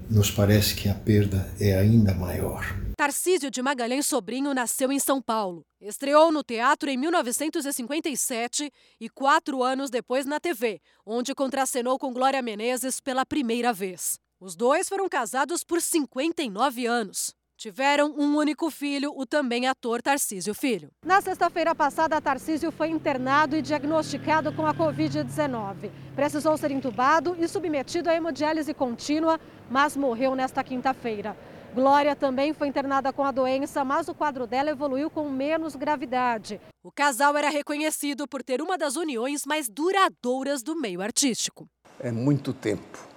nos 0.09 0.29
parece 0.29 0.75
que 0.75 0.87
a 0.87 0.93
perda 0.93 1.51
é 1.59 1.75
ainda 1.75 2.13
maior. 2.13 2.63
Tarcísio 2.95 3.49
de 3.49 3.61
Magalhães 3.61 4.05
Sobrinho 4.05 4.53
nasceu 4.53 4.91
em 4.91 4.99
São 4.99 5.19
Paulo. 5.19 5.65
Estreou 5.81 6.31
no 6.31 6.43
teatro 6.43 6.87
em 6.89 6.95
1957 6.95 8.71
e 9.01 9.09
quatro 9.09 9.63
anos 9.63 9.89
depois 9.89 10.27
na 10.27 10.39
TV, 10.39 10.79
onde 11.05 11.33
contracenou 11.33 11.97
com 11.97 12.13
Glória 12.13 12.41
Menezes 12.41 12.99
pela 12.99 13.25
primeira 13.25 13.73
vez. 13.73 14.19
Os 14.39 14.55
dois 14.55 14.87
foram 14.87 15.09
casados 15.09 15.63
por 15.63 15.81
59 15.81 16.85
anos. 16.85 17.33
Tiveram 17.57 18.13
um 18.17 18.35
único 18.35 18.69
filho, 18.69 19.13
o 19.15 19.25
também 19.25 19.65
ator 19.65 20.01
Tarcísio 20.01 20.53
Filho. 20.53 20.89
Na 21.05 21.21
sexta-feira 21.21 21.73
passada, 21.73 22.19
Tarcísio 22.19 22.69
foi 22.69 22.89
internado 22.89 23.55
e 23.55 23.61
diagnosticado 23.61 24.51
com 24.51 24.65
a 24.65 24.73
Covid-19. 24.73 25.89
Precisou 26.15 26.57
ser 26.57 26.71
entubado 26.71 27.35
e 27.39 27.47
submetido 27.47 28.09
a 28.09 28.13
hemodiálise 28.13 28.73
contínua, 28.73 29.39
mas 29.69 29.95
morreu 29.95 30.35
nesta 30.35 30.63
quinta-feira. 30.63 31.35
Glória 31.73 32.15
também 32.15 32.53
foi 32.53 32.67
internada 32.67 33.11
com 33.13 33.23
a 33.23 33.31
doença, 33.31 33.83
mas 33.85 34.07
o 34.09 34.13
quadro 34.13 34.45
dela 34.45 34.69
evoluiu 34.69 35.09
com 35.09 35.29
menos 35.29 35.75
gravidade. 35.75 36.59
O 36.83 36.91
casal 36.91 37.35
era 37.37 37.49
reconhecido 37.49 38.27
por 38.27 38.43
ter 38.43 38.61
uma 38.61 38.77
das 38.77 38.95
uniões 38.95 39.43
mais 39.45 39.69
duradouras 39.69 40.61
do 40.61 40.75
meio 40.79 41.01
artístico. 41.01 41.67
É 41.99 42.11
muito 42.11 42.53
tempo. 42.53 43.07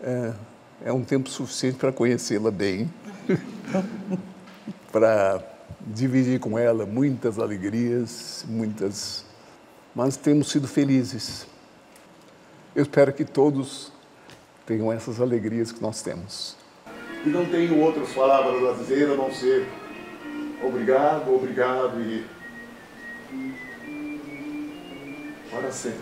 É, 0.00 0.34
é 0.84 0.92
um 0.92 1.02
tempo 1.02 1.28
suficiente 1.28 1.78
para 1.78 1.92
conhecê-la 1.92 2.50
bem, 2.50 2.90
para 4.92 5.42
dividir 5.80 6.40
com 6.40 6.58
ela 6.58 6.86
muitas 6.86 7.38
alegrias, 7.38 8.44
muitas. 8.48 9.24
Mas 9.94 10.16
temos 10.16 10.50
sido 10.50 10.68
felizes. 10.68 11.46
Eu 12.74 12.82
espero 12.82 13.12
que 13.12 13.24
todos 13.24 13.92
tenham 14.66 14.92
essas 14.92 15.20
alegrias 15.20 15.72
que 15.72 15.80
nós 15.80 16.02
temos. 16.02 16.56
E 17.24 17.28
não 17.28 17.44
tenho 17.46 17.80
outras 17.80 18.12
palavras 18.12 18.62
a 18.64 18.80
dizer 18.80 19.10
a 19.10 19.16
não 19.16 19.32
ser 19.32 19.66
obrigado, 20.62 21.34
obrigado 21.34 22.00
e 22.00 22.24
para 25.50 25.72
sempre. 25.72 25.98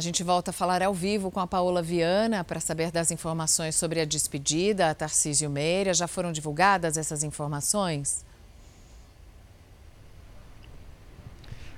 A 0.00 0.02
gente 0.02 0.24
volta 0.24 0.50
a 0.50 0.54
falar 0.54 0.82
ao 0.82 0.94
vivo 0.94 1.30
com 1.30 1.40
a 1.40 1.46
Paola 1.46 1.82
Viana 1.82 2.42
para 2.42 2.58
saber 2.58 2.90
das 2.90 3.10
informações 3.10 3.74
sobre 3.74 4.00
a 4.00 4.06
despedida 4.06 4.88
a 4.88 4.94
Tarcísio 4.94 5.50
Meira. 5.50 5.92
Já 5.92 6.08
foram 6.08 6.32
divulgadas 6.32 6.96
essas 6.96 7.22
informações? 7.22 8.24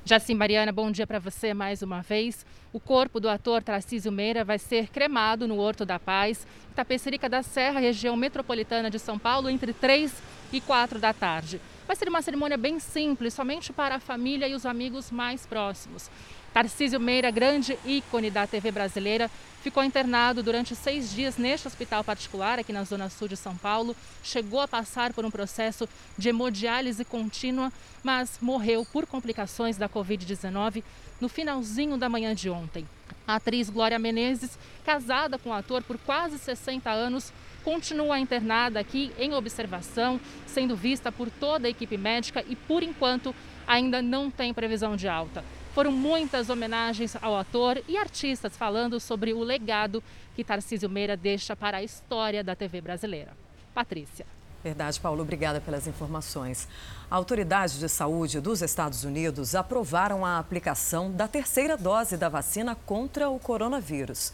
Já 0.05 0.21
sim, 0.21 0.37
Mariana, 0.37 0.71
bom 0.71 0.93
dia 0.93 1.05
para 1.05 1.19
você 1.19 1.53
mais 1.53 1.83
uma 1.83 2.01
vez. 2.01 2.47
O 2.73 2.79
corpo 2.79 3.19
do 3.19 3.29
ator 3.29 3.61
Tarcísio 3.61 4.13
Meira 4.13 4.45
vai 4.45 4.61
ser 4.61 4.87
cremado 4.87 5.49
no 5.49 5.59
Horto 5.59 5.85
da 5.85 5.99
Paz, 5.99 6.47
Tapecerica 6.77 7.29
da 7.29 7.43
Serra, 7.43 7.81
região 7.81 8.17
metropolitana 8.17 8.89
de 8.89 9.01
São 9.01 9.19
Paulo, 9.19 9.51
entre 9.51 9.73
3 9.73 10.13
e 10.53 10.61
4 10.61 11.01
da 11.01 11.13
tarde. 11.13 11.61
Vai 11.93 11.97
ser 11.99 12.09
uma 12.09 12.23
cerimônia 12.23 12.57
bem 12.57 12.79
simples, 12.79 13.35
somente 13.35 13.71
para 13.71 13.97
a 13.97 14.01
família 14.01 14.49
e 14.49 14.55
os 14.55 14.65
amigos 14.65 15.11
mais 15.11 15.45
próximos. 15.45 16.11
Tarcísio 16.51 16.99
Meira, 16.99 17.31
grande 17.31 17.79
ícone 17.85 18.31
da 18.31 18.47
TV 18.47 18.71
brasileira, 18.71 19.31
ficou 19.63 19.85
internado 19.85 20.43
durante 20.43 20.75
seis 20.75 21.13
dias 21.13 21.37
neste 21.37 21.69
hospital 21.69 22.03
particular 22.03 22.59
aqui 22.59 22.73
na 22.73 22.83
Zona 22.85 23.11
Sul 23.11 23.29
de 23.29 23.37
São 23.37 23.55
Paulo. 23.59 23.95
Chegou 24.23 24.63
a 24.63 24.67
passar 24.67 25.13
por 25.13 25.27
um 25.27 25.31
processo 25.31 25.87
de 26.17 26.31
hemodiálise 26.31 27.05
contínua, 27.05 27.71
mas 28.03 28.39
morreu 28.41 28.87
por 28.91 29.07
complicações 29.07 29.77
da 29.77 29.87
Covid-19 29.87 30.83
no 31.21 31.29
finalzinho 31.29 31.99
da 31.99 32.09
manhã 32.09 32.35
de 32.35 32.49
ontem. 32.49 32.89
A 33.27 33.35
atriz 33.35 33.69
Glória 33.69 33.99
Menezes, 33.99 34.59
casada 34.83 35.39
com 35.39 35.51
o 35.51 35.53
ator 35.53 35.83
por 35.83 35.99
quase 35.99 36.39
60 36.39 36.91
anos, 36.91 37.31
continua 37.64 38.18
internada 38.18 38.81
aqui 38.81 39.12
em 39.18 39.35
observação, 39.35 40.20
sendo 40.46 40.77
vista 40.77 41.11
por 41.11 41.31
toda 41.31 41.66
a 41.66 41.70
equipe 41.70 41.96
médica 41.96 42.44
e, 42.48 42.55
por 42.55 42.83
enquanto, 42.83 43.35
ainda 43.66 44.03
não 44.03 44.31
tem 44.31 44.53
previsão 44.53 44.96
de 44.96 45.09
alta. 45.09 45.44
Foram 45.75 45.90
muitas 45.90 46.51
homenagens 46.51 47.16
ao 47.22 47.37
ator 47.37 47.83
e 47.88 47.96
artistas 47.96 48.57
falando 48.57 49.01
sobre 49.01 49.33
o 49.33 49.42
legado 49.42 50.03
que 50.37 50.44
Tarcísio 50.44 50.88
Meira 50.88 51.16
deixa 51.16 51.57
para 51.57 51.79
a 51.79 51.83
história 51.83 52.44
da 52.44 52.55
TV 52.55 52.81
brasileira. 52.81 53.33
Patrícia. 53.75 54.27
Verdade, 54.62 55.01
Paulo. 55.01 55.22
Obrigada 55.22 55.61
pelas 55.61 55.87
informações. 55.87 56.68
Autoridades 57.11 57.79
de 57.79 57.88
saúde 57.88 58.40
dos 58.40 58.62
Estados 58.62 59.03
Unidos 59.03 59.55
aprovaram 59.55 60.25
a 60.25 60.38
aplicação 60.38 61.11
da 61.11 61.27
terceira 61.27 61.77
dose 61.77 62.16
da 62.16 62.29
vacina 62.29 62.75
contra 62.75 63.29
o 63.29 63.38
coronavírus. 63.40 64.33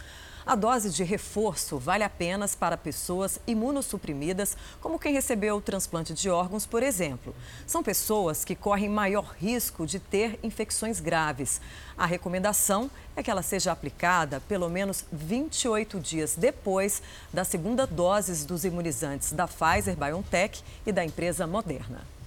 A 0.49 0.55
dose 0.55 0.89
de 0.89 1.05
reforço 1.05 1.77
vale 1.77 2.03
apenas 2.03 2.55
para 2.55 2.75
pessoas 2.75 3.39
imunossuprimidas, 3.47 4.57
como 4.81 4.99
quem 4.99 5.13
recebeu 5.13 5.57
o 5.57 5.61
transplante 5.61 6.15
de 6.15 6.31
órgãos, 6.31 6.65
por 6.65 6.83
exemplo. 6.83 7.35
São 7.67 7.83
pessoas 7.83 8.47
que 8.47 8.55
correm 8.55 8.89
maior 8.89 9.35
risco 9.39 9.87
de 9.87 9.99
ter 9.99 10.41
infecções 10.43 11.01
graves. 11.01 11.61
A 11.99 12.07
recomendação 12.07 12.91
é 13.15 13.23
que 13.23 13.31
ela 13.31 13.43
seja 13.43 13.73
aplicada 13.73 14.41
pelo 14.49 14.71
menos 14.71 15.05
28 15.13 16.01
dias 16.01 16.35
depois 16.35 17.03
da 17.31 17.45
segunda 17.45 17.87
dose 17.87 18.47
dos 18.47 18.65
imunizantes 18.65 19.33
da 19.33 19.47
Pfizer 19.47 19.99
BioNTech 19.99 20.65
e 20.87 20.93
da 20.93 21.05
empresa 21.05 21.47
Moderna. 21.47 22.18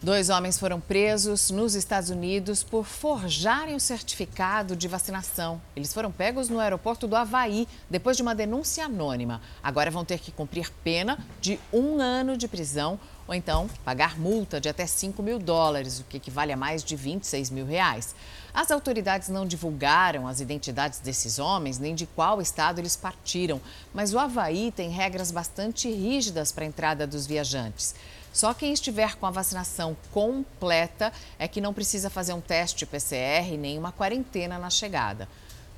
Dois 0.00 0.30
homens 0.30 0.56
foram 0.56 0.78
presos 0.80 1.50
nos 1.50 1.74
Estados 1.74 2.08
Unidos 2.08 2.62
por 2.62 2.84
forjarem 2.84 3.74
o 3.74 3.80
certificado 3.80 4.76
de 4.76 4.86
vacinação. 4.86 5.60
Eles 5.74 5.92
foram 5.92 6.12
pegos 6.12 6.48
no 6.48 6.60
aeroporto 6.60 7.08
do 7.08 7.16
Havaí 7.16 7.66
depois 7.90 8.16
de 8.16 8.22
uma 8.22 8.32
denúncia 8.32 8.84
anônima. 8.84 9.42
Agora 9.60 9.90
vão 9.90 10.04
ter 10.04 10.20
que 10.20 10.30
cumprir 10.30 10.70
pena 10.84 11.18
de 11.40 11.58
um 11.72 12.00
ano 12.00 12.36
de 12.36 12.46
prisão 12.46 12.96
ou 13.26 13.34
então 13.34 13.68
pagar 13.84 14.16
multa 14.16 14.60
de 14.60 14.68
até 14.68 14.86
5 14.86 15.20
mil 15.20 15.36
dólares, 15.36 15.98
o 15.98 16.04
que 16.04 16.18
equivale 16.18 16.52
a 16.52 16.56
mais 16.56 16.84
de 16.84 16.94
26 16.94 17.50
mil 17.50 17.66
reais. 17.66 18.14
As 18.54 18.70
autoridades 18.70 19.28
não 19.28 19.44
divulgaram 19.44 20.28
as 20.28 20.38
identidades 20.38 21.00
desses 21.00 21.40
homens 21.40 21.76
nem 21.80 21.96
de 21.96 22.06
qual 22.06 22.40
estado 22.40 22.78
eles 22.78 22.94
partiram, 22.94 23.60
mas 23.92 24.14
o 24.14 24.18
Havaí 24.18 24.70
tem 24.70 24.90
regras 24.90 25.32
bastante 25.32 25.90
rígidas 25.90 26.52
para 26.52 26.62
a 26.62 26.68
entrada 26.68 27.04
dos 27.04 27.26
viajantes. 27.26 27.96
Só 28.38 28.54
quem 28.54 28.72
estiver 28.72 29.16
com 29.16 29.26
a 29.26 29.32
vacinação 29.32 29.96
completa 30.12 31.12
é 31.40 31.48
que 31.48 31.60
não 31.60 31.74
precisa 31.74 32.08
fazer 32.08 32.32
um 32.34 32.40
teste 32.40 32.86
PCR 32.86 33.58
nem 33.58 33.76
uma 33.76 33.90
quarentena 33.90 34.60
na 34.60 34.70
chegada. 34.70 35.28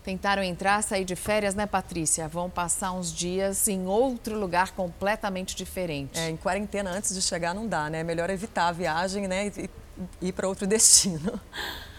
Tentaram 0.05 0.42
entrar, 0.42 0.83
sair 0.83 1.07
de 1.07 1.16
férias, 1.16 1.55
né, 1.55 1.64
Patrícia? 1.64 2.29
Vão 2.29 2.51
passar 2.51 2.92
uns 2.92 3.14
dias 3.14 3.66
em 3.66 3.87
outro 3.87 4.38
lugar 4.38 4.73
completamente 4.73 5.57
diferente. 5.57 6.18
É, 6.18 6.29
em 6.29 6.37
quarentena 6.37 6.90
antes 6.90 7.14
de 7.14 7.23
chegar 7.23 7.55
não 7.55 7.66
dá, 7.66 7.88
né? 7.88 8.01
É 8.01 8.05
melhor 8.05 8.29
evitar 8.29 8.68
a 8.68 8.73
viagem, 8.73 9.27
né, 9.27 9.51
e 9.57 9.70
ir 10.20 10.33
para 10.33 10.46
outro 10.46 10.66
destino. 10.66 11.40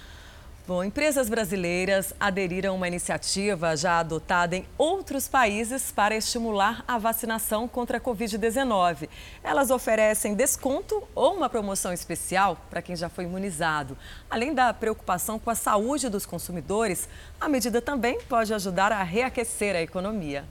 Bom, 0.71 0.85
empresas 0.85 1.27
brasileiras 1.27 2.13
aderiram 2.17 2.71
a 2.71 2.77
uma 2.77 2.87
iniciativa 2.87 3.75
já 3.75 3.99
adotada 3.99 4.55
em 4.55 4.65
outros 4.77 5.27
países 5.27 5.91
para 5.91 6.15
estimular 6.15 6.81
a 6.87 6.97
vacinação 6.97 7.67
contra 7.67 7.97
a 7.97 7.99
Covid-19. 7.99 9.09
Elas 9.43 9.69
oferecem 9.69 10.33
desconto 10.33 11.03
ou 11.13 11.35
uma 11.35 11.49
promoção 11.49 11.91
especial 11.91 12.57
para 12.69 12.81
quem 12.81 12.95
já 12.95 13.09
foi 13.09 13.25
imunizado. 13.25 13.97
Além 14.29 14.53
da 14.53 14.73
preocupação 14.73 15.37
com 15.37 15.49
a 15.49 15.55
saúde 15.55 16.07
dos 16.07 16.25
consumidores, 16.25 17.09
a 17.37 17.49
medida 17.49 17.81
também 17.81 18.21
pode 18.21 18.53
ajudar 18.53 18.93
a 18.93 19.03
reaquecer 19.03 19.75
a 19.75 19.81
economia. 19.81 20.45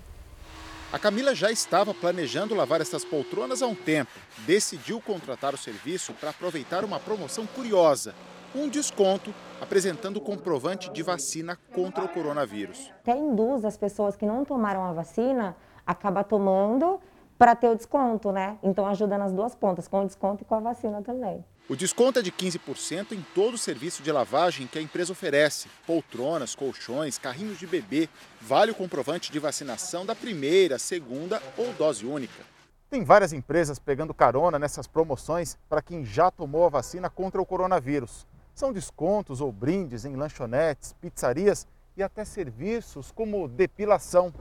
A 0.93 0.99
Camila 0.99 1.35
já 1.35 1.51
estava 1.51 1.95
planejando 1.95 2.55
lavar 2.55 2.83
essas 2.83 3.07
poltronas 3.07 3.63
há 3.63 3.67
um 3.67 3.75
tempo. 3.75 4.13
Decidiu 4.41 5.01
contratar 5.01 5.55
o 5.55 5.59
serviço 5.59 6.13
para 6.13 6.29
aproveitar 6.29 6.85
uma 6.85 7.01
promoção 7.01 7.47
curiosa 7.47 8.15
um 8.55 8.69
desconto 8.69 9.35
apresentando 9.61 10.17
o 10.17 10.21
comprovante 10.21 10.91
de 10.91 11.03
vacina 11.03 11.59
contra 11.73 12.05
o 12.05 12.09
coronavírus. 12.09 12.91
Até 13.03 13.17
induz 13.17 13.65
as 13.65 13.77
pessoas 13.77 14.17
que 14.17 14.27
não 14.27 14.45
tomaram 14.45 14.85
a 14.85 14.93
vacina 14.93 15.57
acaba 15.87 16.25
tomando 16.25 17.01
para 17.39 17.55
ter 17.55 17.69
o 17.69 17.75
desconto, 17.75 18.33
né? 18.33 18.59
Então 18.63 18.87
ajuda 18.87 19.17
nas 19.17 19.33
duas 19.33 19.55
pontas, 19.55 19.89
com 19.89 20.03
o 20.03 20.07
desconto 20.07 20.43
e 20.43 20.45
com 20.45 20.55
a 20.55 20.61
vacina 20.61 21.03
também. 21.03 21.45
O 21.69 21.77
desconto 21.77 22.19
é 22.19 22.23
de 22.23 22.33
15% 22.33 23.13
em 23.13 23.25
todo 23.35 23.55
o 23.55 23.59
serviço 23.59 24.03
de 24.03 24.11
lavagem 24.11 24.67
que 24.67 24.79
a 24.79 24.83
empresa 24.83 25.13
oferece: 25.13 25.69
poltronas, 25.87 26.55
colchões, 26.55 27.17
carrinhos 27.17 27.59
de 27.59 27.67
bebê. 27.67 28.09
Vale 28.41 28.73
o 28.73 28.75
comprovante 28.75 29.31
de 29.31 29.39
vacinação 29.39 30.05
da 30.05 30.15
primeira, 30.15 30.79
segunda 30.79 31.41
ou 31.57 31.73
dose 31.75 32.05
única. 32.05 32.43
Tem 32.91 33.05
várias 33.05 33.33
empresas 33.33 33.79
pegando 33.79 34.13
carona 34.13 34.59
nessas 34.59 34.89
promoções 34.89 35.57
para 35.69 35.81
quem 35.81 36.05
já 36.05 36.29
tomou 36.29 36.67
a 36.67 36.69
vacina 36.69 37.09
contra 37.09 37.41
o 37.41 37.47
coronavírus. 37.47 38.27
São 38.61 38.75
descontos 38.75 39.41
ou 39.41 39.51
brindes 39.51 40.05
em 40.05 40.17
lanchonetes, 40.17 40.93
pizzarias 41.01 41.67
e 41.97 42.03
até 42.03 42.27
serviços 42.27 43.11
como 43.11 43.49
depilação. 43.49 44.35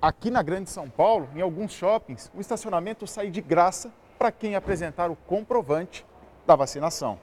Aqui 0.00 0.30
na 0.30 0.40
Grande 0.40 0.70
São 0.70 0.88
Paulo, 0.88 1.28
em 1.34 1.40
alguns 1.40 1.72
shoppings, 1.72 2.30
o 2.32 2.40
estacionamento 2.40 3.08
sai 3.08 3.28
de 3.28 3.40
graça 3.40 3.92
para 4.16 4.30
quem 4.30 4.54
apresentar 4.54 5.10
o 5.10 5.16
comprovante 5.16 6.06
da 6.46 6.54
vacinação. 6.54 7.18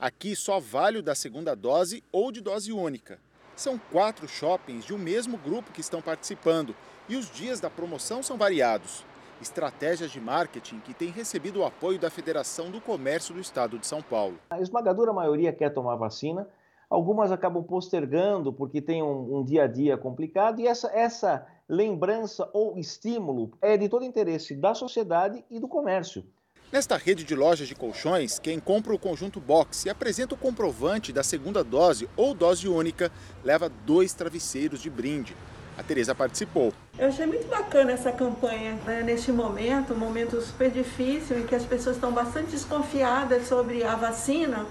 Aqui 0.00 0.34
só 0.34 0.58
vale 0.58 1.00
o 1.00 1.02
da 1.02 1.14
segunda 1.14 1.54
dose 1.54 2.02
ou 2.10 2.32
de 2.32 2.40
dose 2.40 2.72
única. 2.72 3.20
São 3.54 3.76
quatro 3.76 4.26
shoppings 4.26 4.86
de 4.86 4.94
um 4.94 4.98
mesmo 4.98 5.36
grupo 5.36 5.70
que 5.70 5.82
estão 5.82 6.00
participando 6.00 6.74
e 7.10 7.14
os 7.14 7.30
dias 7.30 7.60
da 7.60 7.68
promoção 7.68 8.22
são 8.22 8.38
variados 8.38 9.04
estratégias 9.40 10.10
de 10.10 10.20
marketing 10.20 10.80
que 10.80 10.94
têm 10.94 11.10
recebido 11.10 11.60
o 11.60 11.64
apoio 11.64 11.98
da 11.98 12.10
Federação 12.10 12.70
do 12.70 12.80
Comércio 12.80 13.34
do 13.34 13.40
Estado 13.40 13.78
de 13.78 13.86
São 13.86 14.02
Paulo. 14.02 14.38
A 14.50 14.60
esmagadora 14.60 15.12
maioria 15.12 15.52
quer 15.52 15.72
tomar 15.72 15.96
vacina, 15.96 16.48
algumas 16.88 17.30
acabam 17.30 17.62
postergando 17.62 18.52
porque 18.52 18.80
tem 18.80 19.02
um, 19.02 19.38
um 19.38 19.44
dia 19.44 19.64
a 19.64 19.66
dia 19.66 19.96
complicado 19.96 20.60
e 20.60 20.66
essa, 20.66 20.88
essa 20.88 21.46
lembrança 21.68 22.48
ou 22.52 22.78
estímulo 22.78 23.52
é 23.60 23.76
de 23.76 23.88
todo 23.88 24.04
interesse 24.04 24.54
da 24.54 24.74
sociedade 24.74 25.44
e 25.50 25.60
do 25.60 25.68
comércio. 25.68 26.24
Nesta 26.70 26.98
rede 26.98 27.24
de 27.24 27.34
lojas 27.34 27.66
de 27.66 27.74
colchões, 27.74 28.38
quem 28.38 28.60
compra 28.60 28.94
o 28.94 28.98
conjunto 28.98 29.40
box 29.40 29.86
e 29.86 29.90
apresenta 29.90 30.34
o 30.34 30.38
comprovante 30.38 31.14
da 31.14 31.22
segunda 31.22 31.64
dose 31.64 32.06
ou 32.14 32.34
dose 32.34 32.68
única 32.68 33.10
leva 33.42 33.70
dois 33.86 34.12
travesseiros 34.12 34.82
de 34.82 34.90
brinde. 34.90 35.34
A 35.78 35.82
Tereza 35.84 36.12
participou. 36.12 36.74
Eu 36.98 37.06
achei 37.06 37.24
muito 37.24 37.46
bacana 37.46 37.92
essa 37.92 38.10
campanha 38.10 38.74
né? 38.84 39.00
neste 39.04 39.30
momento, 39.30 39.94
um 39.94 39.96
momento 39.96 40.40
super 40.40 40.68
difícil 40.72 41.38
em 41.38 41.46
que 41.46 41.54
as 41.54 41.64
pessoas 41.64 41.94
estão 41.94 42.10
bastante 42.10 42.50
desconfiadas 42.50 43.46
sobre 43.46 43.84
a 43.84 43.94
vacina. 43.94 44.66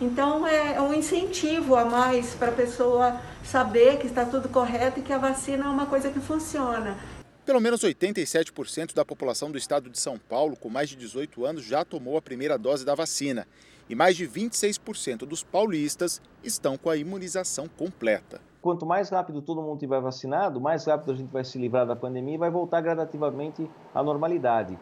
Então 0.00 0.44
é 0.44 0.80
um 0.80 0.92
incentivo 0.92 1.76
a 1.76 1.84
mais 1.84 2.34
para 2.34 2.48
a 2.48 2.52
pessoa 2.52 3.20
saber 3.44 3.98
que 3.98 4.08
está 4.08 4.24
tudo 4.24 4.48
correto 4.48 4.98
e 4.98 5.02
que 5.02 5.12
a 5.12 5.18
vacina 5.18 5.64
é 5.64 5.68
uma 5.68 5.86
coisa 5.86 6.10
que 6.10 6.18
funciona. 6.18 6.98
Pelo 7.46 7.60
menos 7.60 7.82
87% 7.82 8.92
da 8.94 9.04
população 9.04 9.52
do 9.52 9.58
estado 9.58 9.88
de 9.88 9.98
São 9.98 10.18
Paulo 10.18 10.56
com 10.56 10.68
mais 10.68 10.88
de 10.88 10.96
18 10.96 11.46
anos 11.46 11.64
já 11.64 11.84
tomou 11.84 12.16
a 12.16 12.22
primeira 12.22 12.58
dose 12.58 12.84
da 12.84 12.96
vacina. 12.96 13.46
E 13.88 13.94
mais 13.94 14.16
de 14.16 14.26
26% 14.26 15.18
dos 15.18 15.44
paulistas 15.44 16.20
estão 16.42 16.76
com 16.76 16.90
a 16.90 16.96
imunização 16.96 17.68
completa. 17.68 18.47
Quanto 18.60 18.84
mais 18.84 19.08
rápido 19.08 19.40
todo 19.40 19.62
mundo 19.62 19.78
tiver 19.78 20.00
vacinado, 20.00 20.60
mais 20.60 20.84
rápido 20.84 21.12
a 21.12 21.14
gente 21.14 21.32
vai 21.32 21.44
se 21.44 21.58
livrar 21.58 21.86
da 21.86 21.94
pandemia 21.94 22.34
e 22.34 22.38
vai 22.38 22.50
voltar 22.50 22.80
gradativamente 22.80 23.70
à 23.94 24.02
normalidade. 24.02 24.76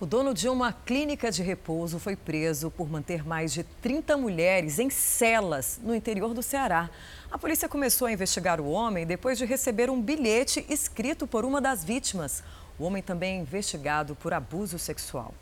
O 0.00 0.06
dono 0.06 0.34
de 0.34 0.48
uma 0.48 0.72
clínica 0.72 1.30
de 1.30 1.44
repouso 1.44 1.98
foi 2.00 2.16
preso 2.16 2.72
por 2.72 2.90
manter 2.90 3.24
mais 3.24 3.52
de 3.52 3.62
30 3.62 4.16
mulheres 4.16 4.80
em 4.80 4.90
celas 4.90 5.78
no 5.80 5.94
interior 5.94 6.34
do 6.34 6.42
Ceará. 6.42 6.90
A 7.30 7.38
polícia 7.38 7.68
começou 7.68 8.08
a 8.08 8.12
investigar 8.12 8.60
o 8.60 8.68
homem 8.68 9.06
depois 9.06 9.38
de 9.38 9.44
receber 9.44 9.88
um 9.90 10.02
bilhete 10.02 10.66
escrito 10.68 11.24
por 11.24 11.44
uma 11.44 11.60
das 11.60 11.84
vítimas. 11.84 12.42
O 12.80 12.84
homem 12.84 13.00
também 13.00 13.38
é 13.38 13.40
investigado 13.40 14.16
por 14.16 14.34
abuso 14.34 14.76
sexual. 14.76 15.32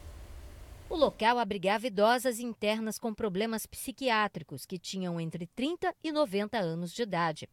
O 0.91 0.97
local 0.97 1.39
abrigava 1.39 1.87
idosas 1.87 2.41
internas 2.41 2.99
com 2.99 3.15
problemas 3.15 3.65
psiquiátricos 3.65 4.67
que 4.67 4.77
tinham 4.77 5.21
entre 5.21 5.47
30 5.47 5.95
e 6.03 6.11
90 6.11 6.59
anos 6.59 6.93
de 6.93 7.03
idade. 7.03 7.49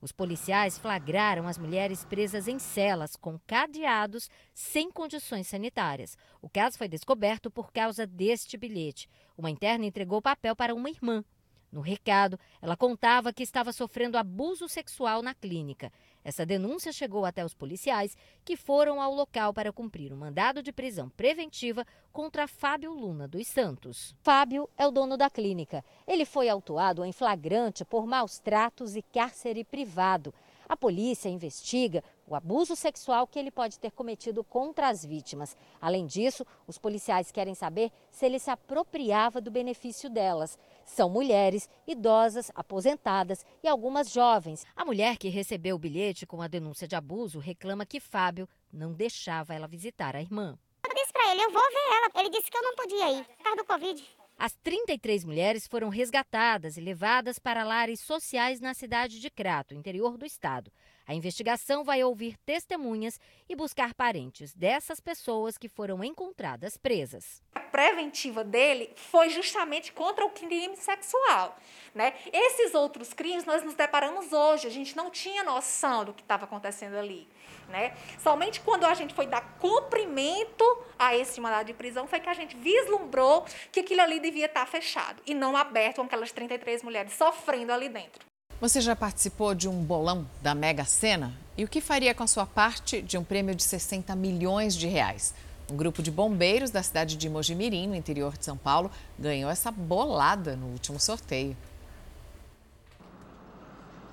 Os 0.00 0.10
policiais 0.10 0.78
flagraram 0.78 1.46
as 1.46 1.58
mulheres 1.58 2.06
presas 2.06 2.48
em 2.48 2.58
celas 2.58 3.14
com 3.14 3.38
cadeados 3.46 4.30
sem 4.54 4.90
condições 4.90 5.46
sanitárias. 5.46 6.16
O 6.40 6.48
caso 6.48 6.78
foi 6.78 6.88
descoberto 6.88 7.50
por 7.50 7.70
causa 7.72 8.06
deste 8.06 8.56
bilhete. 8.56 9.06
Uma 9.36 9.50
interna 9.50 9.84
entregou 9.84 10.22
papel 10.22 10.56
para 10.56 10.74
uma 10.74 10.88
irmã. 10.88 11.22
No 11.70 11.82
recado, 11.82 12.40
ela 12.62 12.74
contava 12.74 13.34
que 13.34 13.42
estava 13.42 13.70
sofrendo 13.70 14.16
abuso 14.16 14.66
sexual 14.66 15.20
na 15.20 15.34
clínica. 15.34 15.92
Essa 16.28 16.44
denúncia 16.44 16.92
chegou 16.92 17.24
até 17.24 17.42
os 17.42 17.54
policiais, 17.54 18.14
que 18.44 18.54
foram 18.54 19.00
ao 19.00 19.14
local 19.14 19.54
para 19.54 19.72
cumprir 19.72 20.12
um 20.12 20.16
mandado 20.18 20.62
de 20.62 20.70
prisão 20.70 21.08
preventiva 21.08 21.86
contra 22.12 22.46
Fábio 22.46 22.92
Luna 22.92 23.26
dos 23.26 23.46
Santos. 23.46 24.14
Fábio 24.20 24.68
é 24.76 24.86
o 24.86 24.90
dono 24.90 25.16
da 25.16 25.30
clínica. 25.30 25.82
Ele 26.06 26.26
foi 26.26 26.50
autuado 26.50 27.02
em 27.02 27.12
flagrante 27.12 27.82
por 27.82 28.06
maus 28.06 28.38
tratos 28.38 28.94
e 28.94 29.00
cárcere 29.00 29.64
privado. 29.64 30.34
A 30.68 30.76
polícia 30.76 31.30
investiga 31.30 32.04
o 32.26 32.34
abuso 32.34 32.76
sexual 32.76 33.26
que 33.26 33.38
ele 33.38 33.50
pode 33.50 33.78
ter 33.78 33.90
cometido 33.90 34.44
contra 34.44 34.88
as 34.88 35.02
vítimas. 35.02 35.56
Além 35.80 36.06
disso, 36.06 36.44
os 36.66 36.76
policiais 36.76 37.32
querem 37.32 37.54
saber 37.54 37.90
se 38.10 38.26
ele 38.26 38.38
se 38.38 38.50
apropriava 38.50 39.40
do 39.40 39.50
benefício 39.50 40.10
delas. 40.10 40.58
São 40.84 41.08
mulheres, 41.08 41.70
idosas, 41.86 42.50
aposentadas 42.54 43.46
e 43.62 43.68
algumas 43.68 44.12
jovens. 44.12 44.66
A 44.76 44.84
mulher 44.84 45.16
que 45.16 45.28
recebeu 45.28 45.76
o 45.76 45.78
bilhete 45.78 46.26
com 46.26 46.42
a 46.42 46.48
denúncia 46.48 46.86
de 46.86 46.94
abuso 46.94 47.38
reclama 47.38 47.86
que 47.86 47.98
Fábio 47.98 48.46
não 48.70 48.92
deixava 48.92 49.54
ela 49.54 49.66
visitar 49.66 50.14
a 50.14 50.20
irmã. 50.20 50.58
Eu 50.86 50.94
disse 50.94 51.12
para 51.12 51.32
ele, 51.32 51.44
eu 51.44 51.50
vou 51.50 51.62
ver 51.62 51.96
ela. 51.96 52.20
Ele 52.20 52.30
disse 52.30 52.50
que 52.50 52.56
eu 52.56 52.62
não 52.62 52.74
podia 52.74 53.12
ir, 53.12 53.24
por 53.24 53.44
causa 53.44 53.56
do 53.56 53.64
Covid. 53.64 54.17
As 54.40 54.54
33 54.62 55.24
mulheres 55.24 55.66
foram 55.66 55.88
resgatadas 55.88 56.76
e 56.76 56.80
levadas 56.80 57.40
para 57.40 57.64
lares 57.64 57.98
sociais 57.98 58.60
na 58.60 58.72
cidade 58.72 59.18
de 59.18 59.28
Crato, 59.28 59.74
interior 59.74 60.16
do 60.16 60.24
estado. 60.24 60.70
A 61.04 61.12
investigação 61.12 61.82
vai 61.82 62.04
ouvir 62.04 62.36
testemunhas 62.46 63.18
e 63.48 63.56
buscar 63.56 63.94
parentes 63.94 64.54
dessas 64.54 65.00
pessoas 65.00 65.58
que 65.58 65.68
foram 65.68 66.04
encontradas 66.04 66.76
presas. 66.76 67.42
A 67.52 67.60
preventiva 67.60 68.44
dele 68.44 68.92
foi 68.94 69.28
justamente 69.28 69.90
contra 69.90 70.24
o 70.24 70.30
crime 70.30 70.76
sexual. 70.76 71.58
Né? 71.92 72.14
Esses 72.32 72.74
outros 72.74 73.12
crimes 73.12 73.44
nós 73.44 73.64
nos 73.64 73.74
deparamos 73.74 74.32
hoje, 74.32 74.68
a 74.68 74.70
gente 74.70 74.96
não 74.96 75.10
tinha 75.10 75.42
noção 75.42 76.04
do 76.04 76.12
que 76.12 76.22
estava 76.22 76.44
acontecendo 76.44 76.94
ali. 76.94 77.26
Né? 77.68 77.92
Somente 78.22 78.60
quando 78.60 78.84
a 78.84 78.94
gente 78.94 79.12
foi 79.12 79.26
dar 79.26 79.42
cumprimento 79.58 80.64
a 80.98 81.14
esse 81.14 81.38
mandado 81.38 81.66
de 81.66 81.74
prisão 81.74 82.06
foi 82.06 82.18
que 82.18 82.28
a 82.28 82.34
gente 82.34 82.56
vislumbrou 82.56 83.44
que 83.70 83.80
aquilo 83.80 84.00
ali 84.00 84.18
devia 84.20 84.46
estar 84.46 84.66
fechado 84.66 85.20
e 85.26 85.34
não 85.34 85.54
aberto 85.54 85.96
com 85.96 86.02
aquelas 86.02 86.32
33 86.32 86.82
mulheres 86.82 87.12
sofrendo 87.12 87.70
ali 87.70 87.90
dentro. 87.90 88.26
Você 88.60 88.80
já 88.80 88.96
participou 88.96 89.54
de 89.54 89.68
um 89.68 89.84
bolão 89.84 90.28
da 90.42 90.54
Mega 90.54 90.84
Sena? 90.84 91.32
E 91.56 91.62
o 91.62 91.68
que 91.68 91.80
faria 91.80 92.14
com 92.14 92.24
a 92.24 92.26
sua 92.26 92.44
parte 92.44 93.00
de 93.02 93.16
um 93.16 93.22
prêmio 93.22 93.54
de 93.54 93.62
60 93.62 94.16
milhões 94.16 94.74
de 94.74 94.88
reais? 94.88 95.34
Um 95.70 95.76
grupo 95.76 96.02
de 96.02 96.10
bombeiros 96.10 96.70
da 96.70 96.82
cidade 96.82 97.16
de 97.16 97.28
Mojimirim, 97.28 97.86
no 97.86 97.94
interior 97.94 98.36
de 98.36 98.44
São 98.44 98.56
Paulo, 98.56 98.90
ganhou 99.18 99.50
essa 99.50 99.70
bolada 99.70 100.56
no 100.56 100.66
último 100.68 100.98
sorteio. 100.98 101.56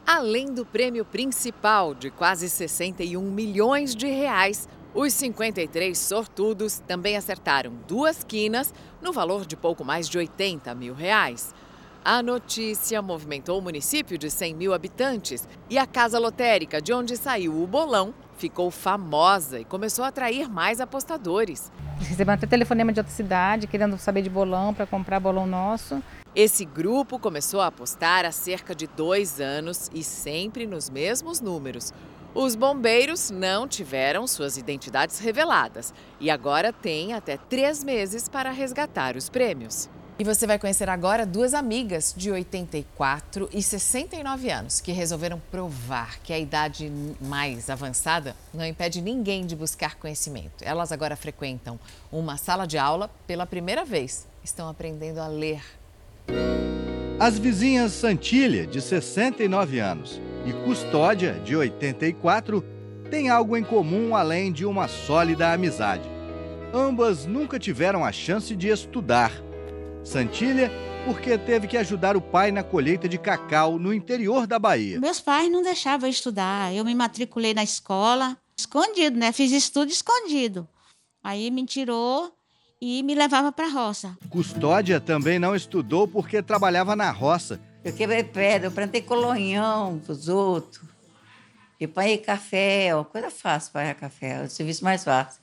Além 0.08 0.54
do 0.54 0.64
prêmio 0.64 1.04
principal 1.04 1.96
de 1.96 2.12
quase 2.12 2.48
61 2.48 3.20
milhões 3.24 3.96
de 3.96 4.06
reais, 4.06 4.70
os 4.94 5.12
53 5.14 5.98
sortudos 5.98 6.78
também 6.78 7.18
acertaram 7.18 7.74
duas 7.88 8.24
quinas 8.24 8.72
no 9.02 9.12
valor 9.12 9.48
de 9.48 9.58
pouco 9.58 9.84
mais 9.84 10.08
de 10.08 10.20
80 10.20 10.76
mil 10.76 10.94
reais. 10.94 11.56
A 12.04 12.22
notícia 12.22 13.02
movimentou 13.02 13.58
o 13.58 13.62
município 13.64 14.16
de 14.16 14.30
100 14.30 14.54
mil 14.54 14.76
habitantes 14.76 15.48
e 15.72 15.78
a 15.80 15.88
casa 15.88 16.20
lotérica 16.20 16.80
de 16.80 16.94
onde 16.94 17.18
saiu 17.18 17.64
o 17.64 17.66
bolão 17.66 18.14
ficou 18.38 18.70
famosa 18.70 19.60
e 19.60 19.66
começou 19.66 20.06
a 20.06 20.10
atrair 20.10 20.48
mais 20.48 20.80
apostadores. 20.80 21.72
Recebemos 21.98 22.38
até 22.38 22.46
telefonema 22.46 22.94
de 22.94 23.00
outra 23.00 23.12
cidade 23.12 23.66
querendo 23.66 23.98
saber 23.98 24.22
de 24.22 24.30
bolão 24.30 24.72
para 24.72 24.86
comprar 24.86 25.20
bolão 25.20 25.48
nosso. 25.48 26.00
Esse 26.36 26.66
grupo 26.66 27.18
começou 27.18 27.62
a 27.62 27.68
apostar 27.68 28.26
há 28.26 28.32
cerca 28.32 28.76
de 28.76 28.88
dois 28.88 29.40
anos 29.40 29.90
e 29.94 30.04
sempre 30.04 30.68
nos 30.68 30.90
mesmos 30.90 31.40
números. 31.40 31.94
Os 32.34 32.56
bombeiros 32.56 33.32
não 33.32 33.66
tiveram 33.66 34.28
suas 34.28 34.58
identidades 34.58 35.20
reveladas 35.20 35.94
e 36.20 36.30
agora 36.30 36.74
têm 36.74 37.14
até 37.14 37.38
três 37.38 37.86
meses 37.86 38.28
para 38.28 38.52
resgatar 38.52 39.16
os 39.16 39.30
prêmios. 39.30 39.88
E 40.20 40.26
você 40.26 40.46
vai 40.46 40.60
conhecer 40.60 40.90
agora 40.90 41.26
duas 41.26 41.54
amigas 41.54 42.14
de 42.18 42.30
84 42.30 43.48
e 43.54 43.64
69 43.64 44.50
anos 44.50 44.82
que 44.82 44.92
resolveram 44.92 45.42
provar 45.50 46.20
que 46.20 46.34
a 46.34 46.40
idade 46.40 46.92
mais 47.22 47.70
avançada 47.70 48.36
não 48.54 48.66
impede 48.66 49.02
ninguém 49.02 49.46
de 49.46 49.56
buscar 49.56 49.96
conhecimento. 49.96 50.66
Elas 50.66 50.92
agora 50.92 51.16
frequentam 51.16 51.80
uma 52.12 52.36
sala 52.36 52.68
de 52.68 52.78
aula 52.78 53.10
pela 53.26 53.46
primeira 53.46 53.86
vez. 53.86 54.28
Estão 54.44 54.68
aprendendo 54.68 55.20
a 55.20 55.28
ler 55.28 55.62
as 57.18 57.40
vizinhas 57.40 57.92
Santilha, 57.94 58.68
de 58.68 58.82
69 58.82 59.80
anos, 59.80 60.22
e 60.46 60.54
Custódia, 60.66 61.40
de 61.44 61.56
84, 61.56 62.62
têm 63.10 63.30
algo 63.30 63.56
em 63.58 63.64
comum 63.64 64.16
além 64.16 64.52
de 64.52 64.66
uma 64.66 64.88
sólida 64.88 65.52
amizade. 65.52 66.08
Ambas 66.74 67.26
nunca 67.26 67.58
tiveram 67.58 68.04
a 68.04 68.12
chance 68.12 68.56
de 68.56 68.68
estudar. 68.68 69.32
Santilha, 70.04 70.70
porque 71.06 71.38
teve 71.38 71.68
que 71.68 71.78
ajudar 71.78 72.18
o 72.18 72.22
pai 72.22 72.52
na 72.52 72.64
colheita 72.64 73.08
de 73.08 73.18
cacau 73.18 73.80
no 73.80 73.94
interior 73.94 74.46
da 74.46 74.60
Bahia. 74.60 75.00
Meus 75.00 75.20
pais 75.20 75.50
não 75.52 75.64
deixavam 75.64 76.08
eu 76.08 76.12
estudar. 76.12 76.76
Eu 76.76 76.84
me 76.84 76.94
matriculei 76.94 77.54
na 77.54 77.64
escola, 77.64 78.38
escondido, 78.60 79.18
né? 79.18 79.32
Fiz 79.32 79.52
estudo 79.52 79.90
escondido. 79.90 80.68
Aí 81.24 81.50
me 81.50 81.66
tirou 81.66 82.32
e 82.82 83.02
me 83.04 83.16
levava 83.16 83.52
para 83.52 83.66
a 83.66 83.70
roça. 83.70 84.18
Custódia 84.30 85.00
também 85.00 85.40
não 85.40 85.56
estudou 85.56 86.08
porque 86.08 86.42
trabalhava 86.42 86.96
na 86.96 87.12
roça. 87.12 87.60
Eu 87.84 87.94
quebrei 87.94 88.24
pedra, 88.24 88.68
eu 88.68 88.72
plantei 88.72 89.02
colonhão 89.02 90.00
para 90.00 90.12
os 90.12 90.28
outros. 90.28 90.84
Eu 91.80 91.90
panhei 91.90 92.18
café, 92.18 92.96
ó, 92.96 93.04
coisa 93.04 93.30
fácil 93.30 93.72
para 93.72 93.94
café, 93.94 94.42
é 94.42 94.44
o 94.44 94.50
serviço 94.50 94.84
mais 94.84 95.04
fácil. 95.04 95.42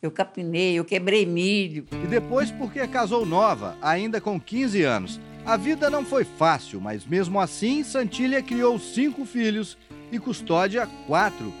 Eu 0.00 0.10
capinei, 0.10 0.78
eu 0.78 0.84
quebrei 0.84 1.26
milho. 1.26 1.86
E 1.92 2.06
depois 2.06 2.50
porque 2.50 2.86
casou 2.86 3.26
nova, 3.26 3.76
ainda 3.82 4.20
com 4.20 4.40
15 4.40 4.82
anos. 4.82 5.20
A 5.44 5.56
vida 5.56 5.90
não 5.90 6.04
foi 6.04 6.24
fácil, 6.24 6.80
mas 6.80 7.04
mesmo 7.04 7.40
assim, 7.40 7.82
Santilha 7.82 8.42
criou 8.42 8.78
cinco 8.78 9.24
filhos 9.24 9.76
e 10.12 10.18
Custódia 10.18 10.86
quatro. 11.06 11.52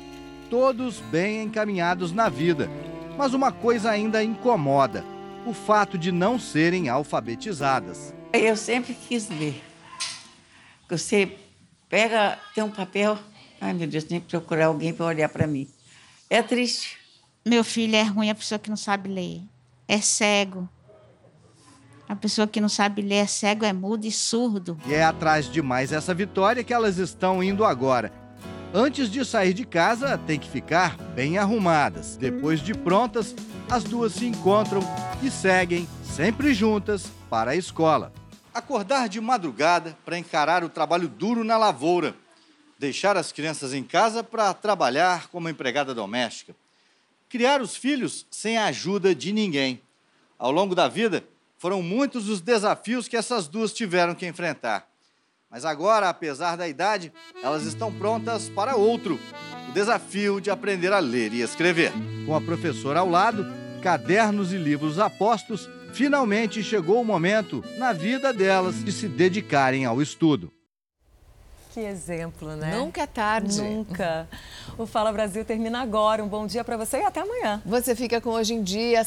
Todos 0.48 1.00
bem 1.10 1.42
encaminhados 1.42 2.12
na 2.12 2.28
vida. 2.28 2.68
Mas 3.20 3.34
uma 3.34 3.52
coisa 3.52 3.90
ainda 3.90 4.24
incomoda: 4.24 5.04
o 5.44 5.52
fato 5.52 5.98
de 5.98 6.10
não 6.10 6.38
serem 6.38 6.88
alfabetizadas. 6.88 8.14
Eu 8.32 8.56
sempre 8.56 8.94
quis 8.94 9.28
ler. 9.28 9.62
Você 10.88 11.36
pega, 11.86 12.38
tem 12.54 12.64
um 12.64 12.70
papel, 12.70 13.18
ai 13.60 13.74
meu 13.74 13.86
Deus, 13.86 14.04
tem 14.04 14.20
que 14.20 14.26
procurar 14.26 14.68
alguém 14.68 14.94
para 14.94 15.04
olhar 15.04 15.28
para 15.28 15.46
mim. 15.46 15.68
É 16.30 16.40
triste. 16.40 16.96
Meu 17.44 17.62
filho 17.62 17.94
é 17.94 18.02
ruim, 18.04 18.30
a 18.30 18.34
pessoa 18.34 18.58
que 18.58 18.70
não 18.70 18.76
sabe 18.76 19.10
ler. 19.10 19.42
É 19.86 20.00
cego. 20.00 20.66
A 22.08 22.16
pessoa 22.16 22.46
que 22.46 22.58
não 22.58 22.70
sabe 22.70 23.02
ler 23.02 23.16
é 23.16 23.26
cego, 23.26 23.66
é 23.66 23.72
mudo 23.74 24.06
e 24.06 24.10
surdo. 24.10 24.78
E 24.86 24.94
é 24.94 25.04
atrás 25.04 25.44
de 25.44 25.60
mais 25.60 25.92
essa 25.92 26.14
vitória 26.14 26.64
que 26.64 26.72
elas 26.72 26.96
estão 26.96 27.42
indo 27.42 27.66
agora. 27.66 28.10
Antes 28.72 29.10
de 29.10 29.24
sair 29.24 29.52
de 29.52 29.64
casa, 29.64 30.16
tem 30.16 30.38
que 30.38 30.48
ficar 30.48 30.96
bem 30.96 31.36
arrumadas. 31.36 32.16
Depois 32.16 32.60
de 32.60 32.72
prontas, 32.72 33.34
as 33.68 33.82
duas 33.82 34.12
se 34.12 34.26
encontram 34.26 34.80
e 35.20 35.28
seguem, 35.28 35.88
sempre 36.04 36.54
juntas, 36.54 37.10
para 37.28 37.50
a 37.50 37.56
escola. 37.56 38.12
Acordar 38.54 39.08
de 39.08 39.20
madrugada 39.20 39.98
para 40.04 40.16
encarar 40.16 40.62
o 40.62 40.68
trabalho 40.68 41.08
duro 41.08 41.42
na 41.42 41.58
lavoura. 41.58 42.14
Deixar 42.78 43.16
as 43.16 43.32
crianças 43.32 43.74
em 43.74 43.82
casa 43.82 44.22
para 44.22 44.54
trabalhar 44.54 45.26
como 45.30 45.48
empregada 45.48 45.92
doméstica. 45.92 46.54
Criar 47.28 47.60
os 47.60 47.74
filhos 47.76 48.24
sem 48.30 48.56
a 48.56 48.66
ajuda 48.66 49.16
de 49.16 49.32
ninguém. 49.32 49.82
Ao 50.38 50.52
longo 50.52 50.76
da 50.76 50.86
vida, 50.86 51.24
foram 51.58 51.82
muitos 51.82 52.28
os 52.28 52.40
desafios 52.40 53.08
que 53.08 53.16
essas 53.16 53.48
duas 53.48 53.72
tiveram 53.72 54.14
que 54.14 54.26
enfrentar. 54.26 54.89
Mas 55.50 55.64
agora, 55.64 56.08
apesar 56.08 56.56
da 56.56 56.68
idade, 56.68 57.12
elas 57.42 57.64
estão 57.64 57.92
prontas 57.92 58.48
para 58.48 58.76
outro: 58.76 59.18
o 59.68 59.72
desafio 59.72 60.40
de 60.40 60.48
aprender 60.48 60.92
a 60.92 61.00
ler 61.00 61.32
e 61.32 61.40
escrever. 61.42 61.92
Com 62.24 62.34
a 62.36 62.40
professora 62.40 63.00
ao 63.00 63.08
lado, 63.08 63.44
cadernos 63.82 64.52
e 64.52 64.56
livros 64.56 64.98
apostos, 64.98 65.68
finalmente 65.92 66.62
chegou 66.62 67.00
o 67.00 67.04
momento 67.04 67.64
na 67.78 67.92
vida 67.92 68.32
delas 68.32 68.84
de 68.84 68.92
se 68.92 69.08
dedicarem 69.08 69.84
ao 69.84 70.00
estudo. 70.00 70.52
Que 71.72 71.80
exemplo, 71.80 72.56
né? 72.56 72.76
Nunca 72.76 73.02
é 73.02 73.06
tarde. 73.06 73.62
Nunca. 73.62 74.28
O 74.76 74.86
Fala 74.86 75.12
Brasil 75.12 75.44
termina 75.44 75.80
agora. 75.80 76.22
Um 76.22 76.26
bom 76.26 76.44
dia 76.44 76.64
para 76.64 76.76
você 76.76 76.98
e 76.98 77.04
até 77.04 77.20
amanhã. 77.20 77.62
Você 77.64 77.94
fica 77.94 78.20
com 78.20 78.30
Hoje 78.30 78.54
em 78.54 78.62
Dia. 78.62 78.98